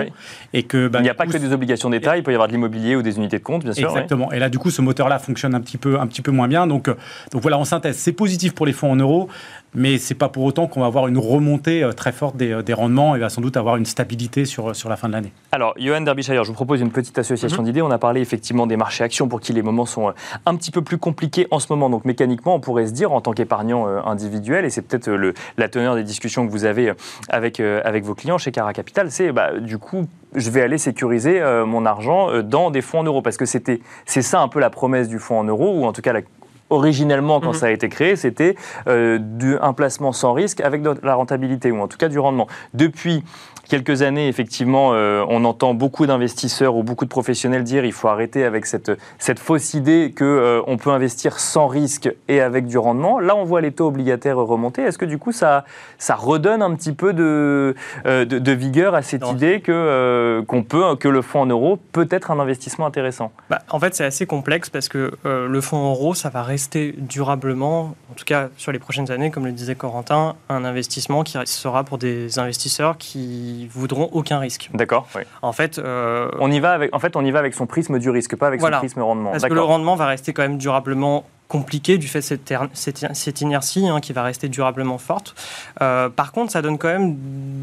et 0.54 0.64
que, 0.64 0.88
bah, 0.88 1.00
il 1.00 1.04
n'y 1.04 1.10
a 1.10 1.14
pas 1.14 1.26
que 1.26 1.38
des 1.38 1.52
obligations 1.52 1.90
d'État, 1.90 2.16
il 2.16 2.24
peut 2.24 2.32
y 2.32 2.36
avoir 2.36 2.48
de 2.48 2.54
l'immobilier 2.54 2.96
ou 2.96 3.02
des 3.02 3.18
unités 3.18 3.40
de 3.40 3.44
compte, 3.44 3.64
bien 3.64 3.74
sûr. 3.74 3.90
Exactement. 3.90 4.32
Et 4.32 4.40
là, 4.40 4.50
du 4.50 4.60
coup, 4.60 4.72
ce 4.72 4.82
moteur-là 4.82 5.20
fonctionne 5.20 5.54
un 5.54 5.62
petit 5.62 5.78
peu, 5.78 6.00
un 6.00 6.08
petit 6.08 6.22
peu 6.22 6.32
moins 6.32 6.48
bien. 6.48 6.68
Donc, 6.68 6.88
euh, 6.88 6.96
donc 7.32 7.42
voilà, 7.42 7.58
en 7.58 7.66
synthèse, 7.66 7.98
c'est 7.98 8.14
positif 8.14 8.54
pour 8.54 8.66
les 8.66 8.74
fonds 8.74 8.92
en 8.92 8.96
euros, 8.96 9.28
mais 9.76 9.98
c'est 9.98 10.16
pas 10.16 10.30
pour 10.30 10.44
autant 10.44 10.68
qu'on 10.68 10.80
va 10.80 10.86
avoir 10.86 11.08
une 11.08 11.18
remontée 11.18 11.84
euh, 11.84 11.92
très 11.92 12.14
forte 12.14 12.38
des, 12.38 12.64
des, 12.64 12.74
rendements 12.74 13.16
et 13.16 13.20
va 13.20 13.28
sans 13.28 13.42
doute 13.42 13.58
avoir 13.58 13.76
une 13.76 13.86
stabilité 13.86 14.46
sur, 14.46 14.74
sur 14.74 14.88
la 14.88 14.96
fin 14.96 15.10
de 15.10 15.14
l'année. 15.14 15.34
Alors, 15.52 15.74
Johan 15.78 16.00
Derbyshire, 16.00 16.46
je 16.46 16.50
vous 16.50 16.56
propose 16.56 16.80
une 16.80 16.92
petite 16.92 17.18
association 17.18 17.62
mhm. 17.62 17.66
d'idées. 17.66 17.82
On 17.82 17.92
a 17.92 17.98
parlé 17.98 18.22
effectivement 18.22 18.68
des 18.68 18.78
marchés 18.78 19.04
actions 19.04 19.28
pour 19.28 19.42
qui 19.42 19.52
les 19.52 19.62
moments 19.62 19.86
sont 19.86 19.97
un 20.46 20.56
petit 20.56 20.72
peu 20.72 20.82
plus 20.82 20.98
compliqués 20.98 21.48
en 21.52 21.60
ce 21.60 21.68
moment. 21.70 21.90
Donc, 21.90 22.06
mécaniquement, 22.06 22.56
on 22.56 22.60
pourrait 22.60 22.88
se 22.88 22.92
dire, 22.92 23.12
en 23.12 23.22
tant 23.22 23.34
qu'épargnant 23.34 23.88
euh, 23.88 24.00
individuel, 24.06 24.66
et 24.66 24.70
c'est 24.70 24.82
peut-être 24.82 25.10
euh, 25.10 25.34
la 25.58 25.70
teneur 25.70 25.96
des 25.96 26.04
discussions 26.04 26.46
que 26.46 26.52
vous 26.52 26.66
avez 26.66 26.94
avec, 27.30 27.60
avec 27.60 28.04
vos 28.04 28.16
clients 28.16 28.38
chez 28.38 28.52
Cara 28.52 28.74
Capital, 28.74 29.12
c'est 29.12 29.32
bah, 29.32 29.60
du 29.60 29.78
coup, 29.78 30.08
je 30.36 30.50
vais 30.50 30.62
aller 30.62 30.78
sécuriser 30.78 31.42
mon 31.66 31.86
argent 31.86 32.42
dans 32.42 32.72
des 32.72 32.82
fonds 32.82 33.00
en 33.00 33.04
euros. 33.04 33.22
Parce 33.22 33.38
que 33.38 33.46
c'était, 33.46 33.82
c'est 34.06 34.22
ça 34.22 34.42
un 34.42 34.48
peu 34.48 34.60
la 34.60 34.70
promesse 34.70 35.08
du 35.08 35.20
fonds 35.20 35.40
en 35.40 35.44
euros, 35.44 35.80
ou 35.80 35.86
en 35.86 35.94
tout 35.94 36.02
cas 36.02 36.14
la 36.14 36.22
originellement, 36.70 37.40
quand 37.40 37.54
mhm. 37.54 37.60
ça 37.60 37.66
a 37.68 37.70
été 37.70 37.90
créé, 37.90 38.16
c'était 38.16 38.56
euh, 38.88 39.20
un 39.62 39.74
placement 39.74 40.12
sans 40.12 40.34
risque 40.34 40.62
avec 40.62 40.82
de 40.82 40.96
la 41.04 41.16
rentabilité, 41.16 41.72
ou 41.72 41.82
en 41.82 41.88
tout 41.88 41.98
cas 41.98 42.10
du 42.10 42.20
rendement. 42.20 42.48
Depuis 42.74 43.24
quelques 43.68 44.02
années, 44.02 44.28
effectivement, 44.28 44.94
euh, 44.94 45.24
on 45.30 45.46
entend 45.46 45.74
beaucoup 45.74 46.06
d'investisseurs 46.06 46.76
ou 46.76 46.84
beaucoup 46.84 47.06
de 47.06 47.10
professionnels 47.10 47.64
dire 47.64 47.86
il 47.86 47.92
faut 47.92 48.08
arrêter 48.08 48.44
avec 48.44 48.66
cette, 48.66 48.92
cette 49.20 49.40
fausse 49.40 49.74
idée 49.74 50.14
qu'on 50.18 50.26
euh, 50.26 50.78
peut 50.78 50.92
investir 50.92 51.40
sans 51.40 51.68
risque 51.68 52.10
et 52.28 52.42
avec 52.42 52.66
du 52.66 52.78
rendement. 52.78 53.20
Là, 53.20 53.36
on 53.36 53.44
voit 53.44 53.62
les 53.62 53.72
taux 53.72 53.88
obligataires 53.88 54.38
remonter. 54.38 54.84
Est-ce 54.84 54.98
que 54.98 55.06
du 55.06 55.18
coup, 55.18 55.32
ça, 55.32 55.66
ça 55.98 56.16
redonne 56.16 56.62
un 56.62 56.74
petit 56.76 56.94
peu 56.94 57.14
de, 57.14 57.76
euh, 58.06 58.26
de, 58.26 58.52
vigueur 58.52 58.96
à 58.96 59.02
cette 59.02 59.28
idée 59.30 59.62
que, 59.62 60.44
qu'on 60.48 60.64
peut, 60.64 60.96
que 60.96 61.08
le 61.08 61.22
fonds 61.22 61.42
en 61.42 61.46
euros 61.46 61.78
peut 61.92 62.08
être 62.10 62.32
un 62.32 62.40
investissement 62.40 62.86
intéressant? 62.86 63.32
Bah, 63.50 63.60
En 63.70 63.80
fait, 63.80 63.94
c'est 63.94 64.06
assez 64.06 64.26
complexe 64.26 64.70
parce 64.70 64.90
que 64.90 65.14
le 65.24 65.62
fonds 65.62 65.78
en 65.78 65.92
euros, 65.92 66.14
ça 66.14 66.30
va 66.30 66.44
rester 66.44 66.96
durablement, 66.98 67.96
en 68.07 68.07
tout 68.18 68.26
cas 68.26 68.50
sur 68.58 68.72
les 68.72 68.80
prochaines 68.80 69.10
années, 69.12 69.32
comme 69.32 69.46
le 69.46 69.52
disait 69.52 69.76
Corentin, 69.76 70.36
un 70.50 70.66
investissement 70.66 71.24
qui 71.24 71.38
sera 71.46 71.84
pour 71.84 71.98
des 71.98 72.40
investisseurs 72.40 72.98
qui 72.98 73.68
voudront 73.72 74.10
aucun 74.12 74.40
risque. 74.40 74.70
D'accord. 74.74 75.08
En 75.42 75.54
fait, 75.54 75.80
euh, 75.80 76.30
on 76.40 76.52
y 76.52 76.60
va 76.60 76.74
avec, 76.74 76.94
en 76.94 77.00
fait, 77.00 77.16
on 77.16 77.24
y 77.24 77.32
va 77.32 77.40
avec 77.40 77.54
son 77.54 77.66
prisme 77.66 78.00
du 78.00 78.10
risque, 78.10 78.36
pas 78.36 78.48
avec 78.48 78.60
son 78.60 78.72
prisme 78.72 79.02
rendement. 79.02 79.32
Parce 79.32 79.44
que 79.44 79.54
le 79.54 79.62
rendement 79.62 79.96
va 79.96 80.08
rester 80.08 80.34
quand 80.34 80.42
même 80.42 80.58
durablement 80.58 81.26
compliqué 81.48 81.98
du 81.98 82.10
fait 82.10 82.20
de 82.20 82.38
cette, 82.74 83.06
cette, 83.14 83.42
inertie 83.42 83.88
hein, 83.88 84.02
qui 84.02 84.12
va 84.12 84.24
rester 84.24 84.50
durablement 84.50 84.98
forte. 84.98 85.34
Euh, 85.82 86.10
par 86.10 86.34
contre, 86.34 86.52
ça 86.52 86.62
donne 86.62 86.78
quand 86.78 86.90
même 86.90 87.16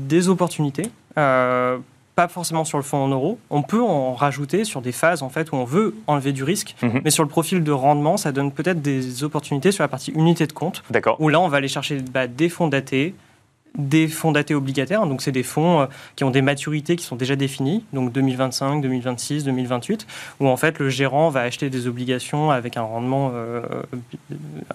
des 0.06 0.30
opportunités. 0.30 0.90
Euh, 1.18 1.76
pas 2.14 2.28
forcément 2.28 2.64
sur 2.64 2.78
le 2.78 2.84
fonds 2.84 2.98
en 2.98 3.08
euros. 3.08 3.38
On 3.50 3.62
peut 3.62 3.82
en 3.82 4.14
rajouter 4.14 4.64
sur 4.64 4.80
des 4.80 4.92
phases 4.92 5.22
en 5.22 5.28
fait 5.28 5.52
où 5.52 5.56
on 5.56 5.64
veut 5.64 5.94
enlever 6.06 6.32
du 6.32 6.44
risque, 6.44 6.76
mhm. 6.82 7.00
mais 7.04 7.10
sur 7.10 7.22
le 7.22 7.28
profil 7.28 7.64
de 7.64 7.72
rendement, 7.72 8.16
ça 8.16 8.32
donne 8.32 8.52
peut-être 8.52 8.82
des 8.82 9.24
opportunités 9.24 9.72
sur 9.72 9.82
la 9.82 9.88
partie 9.88 10.12
unité 10.12 10.46
de 10.46 10.52
compte. 10.52 10.82
D'accord. 10.90 11.16
Où 11.20 11.28
là, 11.28 11.40
on 11.40 11.48
va 11.48 11.56
aller 11.56 11.68
chercher 11.68 11.98
bah, 12.12 12.26
des 12.26 12.48
fonds 12.48 12.68
datés, 12.68 13.14
des 13.76 14.08
fonds 14.08 14.32
datés 14.32 14.54
obligataires. 14.54 15.06
Donc, 15.06 15.22
c'est 15.22 15.32
des 15.32 15.42
fonds 15.42 15.80
euh, 15.80 15.86
qui 16.16 16.24
ont 16.24 16.30
des 16.30 16.42
maturités 16.42 16.96
qui 16.96 17.04
sont 17.04 17.16
déjà 17.16 17.36
définies, 17.36 17.84
donc 17.92 18.12
2025, 18.12 18.80
2026, 18.80 19.44
2028, 19.44 20.06
où 20.40 20.48
en 20.48 20.56
fait 20.56 20.78
le 20.78 20.88
gérant 20.88 21.28
va 21.28 21.40
acheter 21.40 21.70
des 21.70 21.86
obligations 21.88 22.50
avec 22.50 22.76
un 22.76 22.82
rendement, 22.82 23.32
euh, 23.34 23.62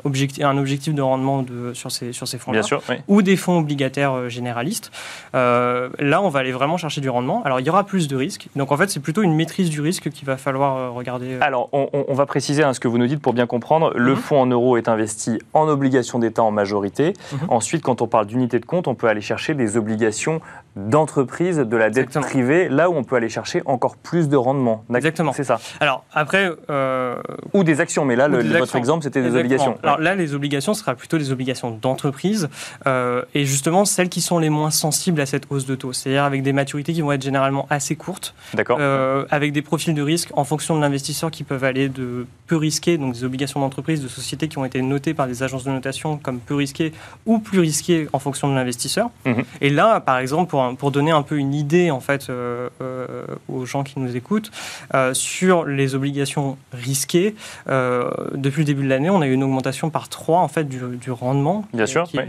objectif, 0.04 0.44
un 0.44 0.58
objectif 0.58 0.94
de 0.94 1.02
rendement 1.02 1.44
de, 1.44 1.74
sur 1.74 1.92
ces, 1.92 2.12
sur 2.12 2.28
ces 2.28 2.38
fonds-là, 2.38 2.62
ou 3.08 3.22
des 3.22 3.38
fonds 3.38 3.60
obligataires 3.60 4.14
euh, 4.14 4.30
généralistes. 4.30 4.92
là, 5.34 6.22
on 6.22 6.30
va 6.30 6.40
aller 6.40 6.52
vraiment 6.52 6.78
chercher 6.78 7.02
du 7.02 7.10
rendement. 7.10 7.44
Alors, 7.44 7.60
il 7.60 7.66
y 7.66 7.70
aura 7.70 7.86
plus 7.86 8.08
de 8.08 8.16
risques. 8.16 8.48
Donc, 8.56 8.72
en 8.72 8.78
fait, 8.78 8.90
c'est 8.90 9.00
plutôt 9.00 9.22
une 9.22 9.34
maîtrise 9.34 9.70
du 9.70 9.80
risque 9.80 10.10
qu'il 10.10 10.26
va 10.26 10.36
falloir 10.38 10.94
regarder. 10.94 11.38
Alors, 11.40 11.70
on, 11.72 12.14
va 12.14 12.26
préciser 12.26 12.64
hein, 12.64 12.74
ce 12.74 12.80
que 12.80 12.88
vous 12.88 12.98
nous 12.98 13.08
dites 13.08 13.22
pour 13.22 13.34
bien 13.34 13.48
comprendre. 13.48 13.94
Le 13.96 14.12
mhm. 14.12 14.18
fonds 14.18 14.42
en 14.42 14.46
euros 14.48 14.76
est 14.76 14.90
investi 14.90 15.40
en 15.54 15.68
obligations 15.68 16.20
d'État 16.20 16.44
en 16.44 16.52
majorité. 16.52 17.14
Mhm. 17.32 17.40
Ensuite, 17.48 17.82
quand 17.82 18.02
on 18.02 18.08
parle 18.08 18.26
d'unité 18.26 18.60
de 18.60 18.66
compte, 18.66 18.89
on 18.90 18.96
peut 18.96 19.08
aller 19.08 19.22
chercher 19.22 19.54
des 19.54 19.78
obligations 19.78 20.42
d'entreprise, 20.88 21.58
de 21.58 21.78
la 21.78 21.90
dette 21.90 22.20
privée, 22.20 22.70
là 22.70 22.90
où 22.90 22.96
on 22.96 23.04
peut 23.04 23.16
aller 23.16 23.30
chercher 23.30 23.62
encore 23.66 23.98
plus 23.98 24.30
de 24.30 24.38
rendement. 24.38 24.84
Exactement. 24.94 25.34
C'est 25.34 25.44
ça. 25.44 25.60
Alors 25.80 26.04
après. 26.14 26.50
Euh, 26.70 27.16
ou 27.54 27.64
des 27.64 27.82
actions, 27.82 28.06
mais 28.06 28.16
là, 28.16 28.28
le, 28.28 28.42
votre 28.58 28.76
exemple, 28.76 29.04
c'était 29.04 29.22
des 29.22 29.36
obligations. 29.36 29.78
Alors 29.84 30.00
là, 30.00 30.16
les 30.16 30.34
obligations, 30.34 30.74
ce 30.74 30.82
sera 30.82 30.96
plutôt 30.96 31.18
des 31.18 31.32
obligations 31.32 31.72
d'entreprise, 31.72 32.50
euh, 32.88 33.24
et 33.34 33.46
justement 33.46 33.86
celles 33.86 34.10
qui 34.10 34.22
sont 34.22 34.40
les 34.40 34.50
moins 34.50 34.72
sensibles 34.72 35.22
à 35.22 35.26
cette 35.26 35.46
hausse 35.50 35.66
de 35.66 35.76
taux, 35.76 35.94
c'est-à-dire 35.94 36.24
avec 36.24 36.44
des 36.44 36.54
maturités 36.54 36.94
qui 36.94 37.02
vont 37.02 37.12
être 37.12 37.24
généralement 37.24 37.68
assez 37.70 37.96
courtes, 37.96 38.34
euh, 38.70 39.26
avec 39.30 39.52
des 39.52 39.62
profils 39.62 39.94
de 39.94 40.02
risque 40.02 40.30
en 40.34 40.44
fonction 40.44 40.76
de 40.76 40.82
l'investisseur 40.82 41.32
qui 41.32 41.44
peuvent 41.44 41.64
aller 41.64 41.90
de 41.90 42.26
peu 42.48 42.56
risqués, 42.56 42.98
donc 42.98 43.14
des 43.14 43.24
obligations 43.24 43.60
d'entreprise, 43.60 44.02
de 44.02 44.08
sociétés 44.08 44.48
qui 44.48 44.58
ont 44.58 44.66
été 44.66 44.82
notées 44.82 45.14
par 45.14 45.28
des 45.28 45.44
agences 45.44 45.64
de 45.64 45.72
notation 45.72 46.18
comme 46.18 46.40
peu 46.40 46.56
risquées 46.56 46.94
ou 47.26 47.40
plus 47.40 47.60
risquées 47.60 48.08
en 48.14 48.20
fonction 48.20 48.50
de 48.50 48.56
l'investisseur. 48.56 49.10
Mhm. 49.26 49.44
Et 49.62 49.70
là, 49.70 50.00
par 50.00 50.18
exemple, 50.18 50.50
pour 50.50 50.62
pour, 50.78 50.92
donner 50.92 51.12
un 51.12 51.22
peu 51.22 51.38
une 51.38 51.54
idée 51.54 51.92
en 51.92 52.00
fait 52.00 52.30
euh, 52.30 52.70
euh, 52.82 53.26
aux 53.48 53.66
gens 53.66 53.84
qui 53.84 54.00
nous 54.00 54.16
écoutent 54.16 54.52
euh, 54.94 55.14
sur 55.14 55.66
les 55.66 55.96
obligations 55.96 56.58
risquées. 56.74 57.36
depuis 57.68 58.62
le 58.62 58.66
début 58.66 58.84
de 58.84 58.90
l'année, 58.90 59.10
on 59.10 59.22
a 59.22 59.28
eu 59.28 59.34
une 59.34 59.44
augmentation 59.44 59.90
par 59.90 60.10
3 60.10 60.40
en 60.40 60.48
fait 60.48 60.68
du, 60.68 61.12
rendement 61.12 61.66
Bien 61.74 61.86
sûr, 61.86 62.04
qui, 62.04 62.20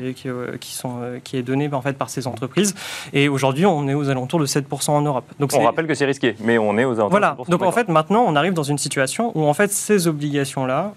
qui, 0.60 0.72
sont, 0.74 1.00
qui 1.24 1.36
est 1.36 1.42
donné 1.42 1.68
en 1.72 1.82
fait 1.82 1.94
par 1.94 2.10
ces 2.10 2.26
entreprises. 2.26 2.74
Et 3.12 3.28
aujourd'hui, 3.28 3.66
on 3.66 3.88
est 3.88 3.94
aux 3.94 4.08
alentours 4.08 4.40
de 4.40 4.46
7% 4.46 4.90
en 4.90 5.02
Europe. 5.02 5.24
Donc 5.38 5.50
on 5.54 5.62
rappelle 5.62 5.86
que 5.86 5.94
c'est 5.94 6.06
risqué, 6.06 6.34
mais 6.40 6.58
on 6.58 6.76
est 6.78 6.84
aux 6.84 6.94
alentours 6.94 7.10
voilà. 7.10 7.36
de 7.38 7.44
7%. 7.44 7.50
Donc 7.50 7.62
en 7.62 7.72
fait, 7.72 7.88
maintenant, 7.88 8.24
on 8.26 8.36
arrive 8.36 8.54
dans 8.54 8.62
une 8.62 8.78
situation 8.78 9.32
où 9.34 9.44
en 9.44 9.54
fait 9.54 9.70
ces 9.70 10.06
obligations 10.06 10.66
là 10.66 10.94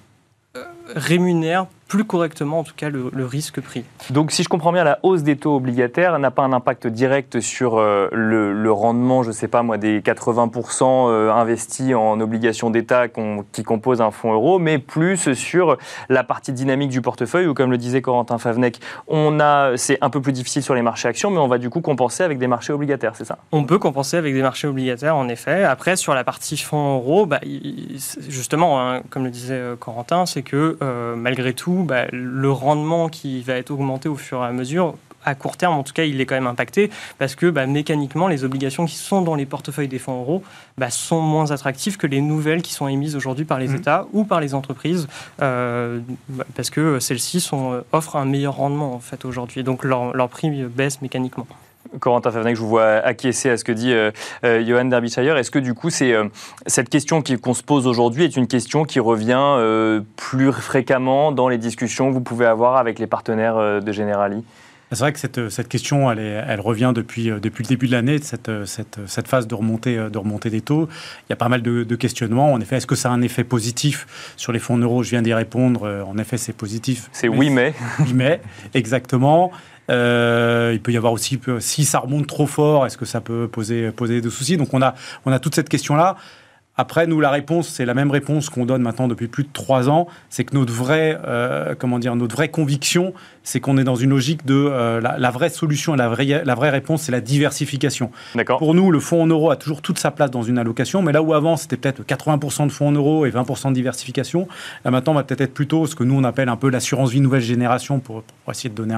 rémunèrent 0.95 1.67
plus 1.93 2.05
correctement, 2.05 2.57
en 2.57 2.63
tout 2.63 2.73
cas, 2.75 2.89
le, 2.89 3.11
risque 3.23 3.61
pris. 3.61 3.85
Donc, 4.09 4.31
si 4.31 4.41
je 4.41 4.49
comprends 4.49 4.73
bien, 4.73 4.83
la 4.83 4.97
hausse 5.03 5.21
des 5.21 5.35
taux 5.35 5.55
obligataires 5.55 6.17
n'a 6.17 6.31
pas 6.31 6.41
un 6.41 6.51
impact 6.51 6.87
direct 6.87 7.39
sur 7.39 7.77
euh, 7.77 8.09
le, 8.11 8.71
rendement, 8.71 9.21
je 9.21 9.27
ne 9.27 9.33
sais 9.33 9.47
pas 9.47 9.61
moi, 9.61 9.77
des 9.77 10.01
80% 10.01 10.81
euh, 10.83 11.31
investis 11.31 11.93
en 11.93 12.19
obligations 12.19 12.71
d'État 12.71 13.09
qui 13.51 13.61
composent 13.61 14.01
un 14.01 14.09
fonds 14.09 14.33
euro, 14.33 14.57
mais 14.57 14.79
plus 14.79 15.33
sur 15.33 15.77
la 16.09 16.23
partie 16.23 16.51
dynamique 16.51 16.89
du 16.89 16.99
portefeuille, 16.99 17.45
où, 17.45 17.53
comme 17.53 17.69
le 17.69 17.77
disait 17.77 18.01
Corentin 18.01 18.39
Favnec, 18.39 18.79
on 19.07 19.39
a, 19.39 19.77
c'est 19.77 19.99
un 20.01 20.09
peu 20.09 20.19
plus 20.19 20.33
difficile 20.33 20.63
sur 20.63 20.73
les 20.73 20.81
marchés 20.81 21.07
actions, 21.07 21.29
mais 21.29 21.37
on 21.37 21.47
va 21.47 21.59
du 21.59 21.69
coup 21.69 21.81
compenser 21.81 22.23
avec 22.23 22.39
des 22.39 22.47
marchés 22.47 22.73
obligataires, 22.73 23.15
c'est 23.15 23.25
ça? 23.25 23.37
On 23.51 23.65
peut 23.65 23.77
compenser 23.77 24.17
avec 24.17 24.33
des 24.33 24.41
marchés 24.41 24.67
obligataires, 24.67 25.15
en 25.15 25.29
effet. 25.29 25.63
Après, 25.63 25.95
sur 25.95 26.15
la 26.15 26.23
partie 26.23 26.57
fonds 26.57 26.95
euro, 26.95 27.27
bah, 27.27 27.39
justement, 28.27 28.81
hein, 28.81 29.03
comme 29.11 29.25
le 29.25 29.29
disait 29.29 29.53
euh, 29.53 29.75
Corentin, 29.75 30.25
c'est 30.25 30.41
que 30.41 30.75
malgré 31.15 31.53
tout, 31.53 31.82
bah, 31.83 32.05
le 32.11 32.51
rendement 32.51 33.09
qui 33.09 33.41
va 33.41 33.55
être 33.55 33.71
augmenté 33.71 34.09
au 34.09 34.15
fur 34.15 34.43
et 34.43 34.47
à 34.47 34.51
mesure, 34.51 34.95
à 35.25 35.35
court 35.35 35.57
terme, 35.57 35.75
en 35.75 35.83
tout 35.83 35.93
cas, 35.93 36.03
il 36.03 36.19
est 36.21 36.25
quand 36.25 36.35
même 36.35 36.47
impacté 36.47 36.89
parce 37.17 37.35
que 37.35 37.49
bah, 37.49 37.65
mécaniquement, 37.65 38.27
les 38.27 38.43
obligations 38.43 38.85
qui 38.85 38.95
sont 38.95 39.21
dans 39.21 39.35
les 39.35 39.45
portefeuilles 39.45 39.87
des 39.87 39.99
fonds 39.99 40.19
euros 40.19 40.43
bah, 40.77 40.89
sont 40.89 41.21
moins 41.21 41.51
attractives 41.51 41.97
que 41.97 42.07
les 42.07 42.21
nouvelles 42.21 42.61
qui 42.61 42.73
sont 42.73 42.87
émises 42.87 43.15
aujourd'hui 43.15 43.45
par 43.45 43.59
les 43.59 43.69
mmh. 43.69 43.75
États 43.75 44.07
ou 44.13 44.23
par 44.23 44.39
les 44.39 44.53
entreprises 44.53 45.07
euh, 45.41 45.99
parce 46.55 46.69
que 46.69 46.99
celles-ci 46.99 47.47
euh, 47.53 47.81
offrent 47.91 48.15
un 48.15 48.25
meilleur 48.25 48.55
rendement 48.55 48.93
en 48.93 48.99
fait 48.99 49.25
aujourd'hui. 49.25 49.63
Donc 49.63 49.83
leur, 49.83 50.15
leur 50.15 50.29
prix 50.29 50.49
baisse 50.63 51.01
mécaniquement. 51.01 51.47
Corentin 51.99 52.31
Favnec, 52.31 52.55
je 52.55 52.61
vous 52.61 52.69
vois 52.69 52.85
acquiescer 52.85 53.49
à 53.49 53.57
ce 53.57 53.63
que 53.63 53.71
dit 53.71 53.93
euh, 53.93 54.11
euh, 54.43 54.65
Johan 54.65 54.85
Derbyshire. 54.85 55.37
Est-ce 55.37 55.51
que 55.51 55.59
du 55.59 55.73
coup, 55.73 55.89
c'est, 55.89 56.13
euh, 56.13 56.25
cette 56.65 56.89
question 56.89 57.21
qu'on 57.21 57.53
se 57.53 57.63
pose 57.63 57.87
aujourd'hui 57.87 58.23
est 58.23 58.35
une 58.35 58.47
question 58.47 58.85
qui 58.85 58.99
revient 58.99 60.01
plus 60.15 60.51
fréquemment 60.51 61.31
dans 61.31 61.47
les 61.47 61.57
discussions 61.57 62.09
que 62.09 62.13
vous 62.13 62.21
pouvez 62.21 62.45
avoir 62.45 62.77
avec 62.77 62.99
les 62.99 63.07
partenaires 63.07 63.81
de 63.81 63.91
Generali? 63.91 64.43
C'est 64.91 64.99
vrai 64.99 65.13
que 65.13 65.19
cette, 65.19 65.49
cette 65.49 65.69
question, 65.69 66.11
elle, 66.11 66.19
elle, 66.19 66.61
revient 66.61 66.91
depuis, 66.93 67.31
depuis 67.41 67.63
le 67.63 67.67
début 67.67 67.87
de 67.87 67.93
l'année, 67.93 68.19
cette, 68.19 68.51
cette, 68.65 68.99
cette, 69.07 69.27
phase 69.27 69.47
de 69.47 69.55
remontée, 69.55 69.95
de 69.97 70.17
remontée 70.17 70.51
des 70.51 70.61
taux. 70.61 70.87
Il 71.21 71.31
y 71.31 71.33
a 71.33 71.35
pas 71.35 71.49
mal 71.49 71.63
de, 71.63 71.83
de 71.83 71.95
questionnements. 71.95 72.53
En 72.53 72.61
effet, 72.61 72.77
est-ce 72.77 72.85
que 72.85 72.95
ça 72.95 73.09
a 73.09 73.11
un 73.11 73.21
effet 73.21 73.43
positif 73.43 74.33
sur 74.37 74.51
les 74.51 74.59
fonds 74.59 74.77
euros? 74.77 75.01
Je 75.01 75.09
viens 75.09 75.23
d'y 75.23 75.33
répondre. 75.33 76.05
En 76.07 76.17
effet, 76.17 76.37
c'est 76.37 76.53
positif. 76.53 77.09
C'est 77.11 77.27
oui, 77.27 77.49
mais. 77.49 77.73
Oui, 77.99 78.13
mais, 78.13 78.41
exactement. 78.73 79.51
Euh, 79.89 80.71
il 80.73 80.81
peut 80.81 80.91
y 80.91 80.97
avoir 80.97 81.13
aussi, 81.13 81.39
si 81.59 81.85
ça 81.85 81.99
remonte 81.99 82.27
trop 82.27 82.47
fort, 82.47 82.85
est-ce 82.85 82.97
que 82.97 83.05
ça 83.05 83.21
peut 83.21 83.47
poser, 83.47 83.91
poser 83.91 84.21
des 84.21 84.29
soucis? 84.29 84.57
Donc 84.57 84.73
on 84.73 84.81
a, 84.81 84.95
on 85.25 85.31
a 85.31 85.39
toute 85.39 85.55
cette 85.55 85.69
question-là. 85.69 86.17
Après, 86.75 87.05
nous, 87.05 87.19
la 87.21 87.29
réponse, 87.29 87.67
c'est 87.67 87.85
la 87.85 87.93
même 87.93 88.09
réponse 88.09 88.49
qu'on 88.49 88.65
donne 88.65 88.81
maintenant 88.81 89.07
depuis 89.07 89.27
plus 89.27 89.43
de 89.43 89.49
trois 89.53 89.89
ans. 89.89 90.07
C'est 90.29 90.43
que 90.43 90.55
notre 90.55 90.73
vraie, 90.73 91.19
euh, 91.25 91.75
comment 91.77 91.99
dire, 91.99 92.15
notre 92.15 92.35
vraie 92.35 92.49
conviction, 92.49 93.13
c'est 93.43 93.59
qu'on 93.59 93.77
est 93.77 93.83
dans 93.83 93.95
une 93.95 94.09
logique 94.09 94.43
de 94.45 94.55
euh, 94.55 94.99
la, 94.99 95.31
vraie 95.31 95.49
solution, 95.49 95.93
la 95.93 96.09
vraie, 96.09 96.41
la 96.43 96.55
vraie 96.55 96.71
réponse, 96.71 97.03
c'est 97.03 97.11
la 97.11 97.21
diversification. 97.21 98.09
Pour 98.57 98.73
nous, 98.73 98.91
le 98.91 98.99
fonds 98.99 99.21
en 99.21 99.27
euros 99.27 99.51
a 99.51 99.55
toujours 99.55 99.83
toute 99.83 99.99
sa 99.99 100.09
place 100.09 100.31
dans 100.31 100.41
une 100.41 100.57
allocation, 100.57 101.03
mais 101.03 101.11
là 101.11 101.21
où 101.21 101.35
avant, 101.35 101.57
c'était 101.57 101.77
peut-être 101.77 102.01
80% 102.01 102.65
de 102.65 102.71
fonds 102.71 102.87
en 102.87 102.91
euros 102.91 103.27
et 103.27 103.29
20% 103.29 103.69
de 103.69 103.73
diversification, 103.73 104.47
là 104.83 104.89
maintenant, 104.89 105.11
on 105.13 105.15
va 105.15 105.23
peut-être 105.23 105.41
être 105.41 105.53
plutôt 105.53 105.85
ce 105.85 105.95
que 105.95 106.03
nous, 106.03 106.15
on 106.15 106.23
appelle 106.23 106.49
un 106.49 106.55
peu 106.55 106.69
l'assurance 106.69 107.11
vie 107.11 107.21
nouvelle 107.21 107.41
génération, 107.41 107.99
pour, 107.99 108.23
essayer 108.49 108.69
de 108.69 108.75
donner 108.75 108.97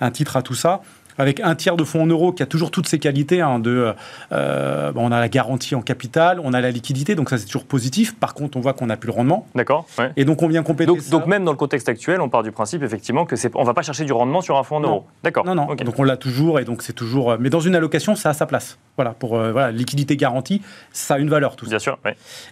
un 0.00 0.10
titre 0.10 0.36
à 0.36 0.42
tout 0.42 0.54
ça 0.54 0.82
avec 1.18 1.40
un 1.40 1.54
tiers 1.54 1.76
de 1.76 1.84
fonds 1.84 2.02
en 2.02 2.06
euros 2.06 2.32
qui 2.32 2.42
a 2.42 2.46
toujours 2.46 2.70
toutes 2.70 2.88
ces 2.88 2.98
qualités. 2.98 3.40
Hein, 3.40 3.58
de, 3.58 3.94
euh, 4.32 4.92
on 4.94 5.12
a 5.12 5.20
la 5.20 5.28
garantie 5.28 5.74
en 5.74 5.82
capital, 5.82 6.40
on 6.42 6.52
a 6.52 6.60
la 6.60 6.70
liquidité, 6.70 7.14
donc 7.14 7.30
ça 7.30 7.38
c'est 7.38 7.46
toujours 7.46 7.64
positif. 7.64 8.14
Par 8.14 8.34
contre, 8.34 8.56
on 8.56 8.60
voit 8.60 8.72
qu'on 8.72 8.86
n'a 8.86 8.96
plus 8.96 9.08
le 9.08 9.14
rendement. 9.14 9.46
D'accord. 9.54 9.86
Et 10.16 10.24
donc 10.24 10.42
on 10.42 10.48
vient 10.48 10.62
compléter 10.62 10.92
donc, 10.92 11.08
Donc 11.10 11.26
même 11.26 11.44
dans 11.44 11.52
le 11.52 11.56
contexte 11.56 11.88
actuel, 11.88 12.20
on 12.20 12.28
part 12.28 12.42
du 12.42 12.52
principe 12.52 12.82
effectivement 12.82 13.24
que 13.24 13.36
c'est, 13.36 13.54
on 13.54 13.64
va 13.64 13.74
pas 13.74 13.82
chercher 13.82 14.04
du 14.04 14.12
rendement 14.12 14.40
sur 14.40 14.56
un 14.56 14.62
fonds 14.62 14.76
en 14.76 14.80
euros. 14.80 15.04
D'accord. 15.22 15.44
Non, 15.44 15.54
non. 15.54 15.74
Donc 15.74 15.98
on 15.98 16.04
l'a 16.04 16.16
toujours 16.16 16.60
et 16.60 16.64
donc 16.64 16.82
c'est 16.82 16.92
toujours. 16.92 17.36
Mais 17.38 17.50
dans 17.50 17.60
une 17.60 17.74
allocation, 17.74 18.14
ça 18.14 18.30
a 18.30 18.34
sa 18.34 18.46
place. 18.46 18.78
Voilà 18.96 19.12
pour 19.12 19.38
euh, 19.38 19.52
voilà 19.52 19.70
liquidité 19.70 20.16
garantie, 20.16 20.60
ça 20.92 21.14
a 21.14 21.18
une 21.18 21.30
valeur 21.30 21.56
tout 21.56 21.64
ça. 21.64 21.70
Bien 21.70 21.78
sûr. 21.78 21.98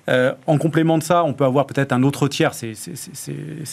Euh, 0.09 0.33
en 0.47 0.57
complément 0.57 0.97
de 0.97 1.03
ça, 1.03 1.23
on 1.25 1.35
peut 1.35 1.45
avoir 1.45 1.67
peut-être 1.67 1.93
un 1.93 2.03
autre 2.03 2.29
tiers, 2.29 2.55
c'est, 2.55 2.75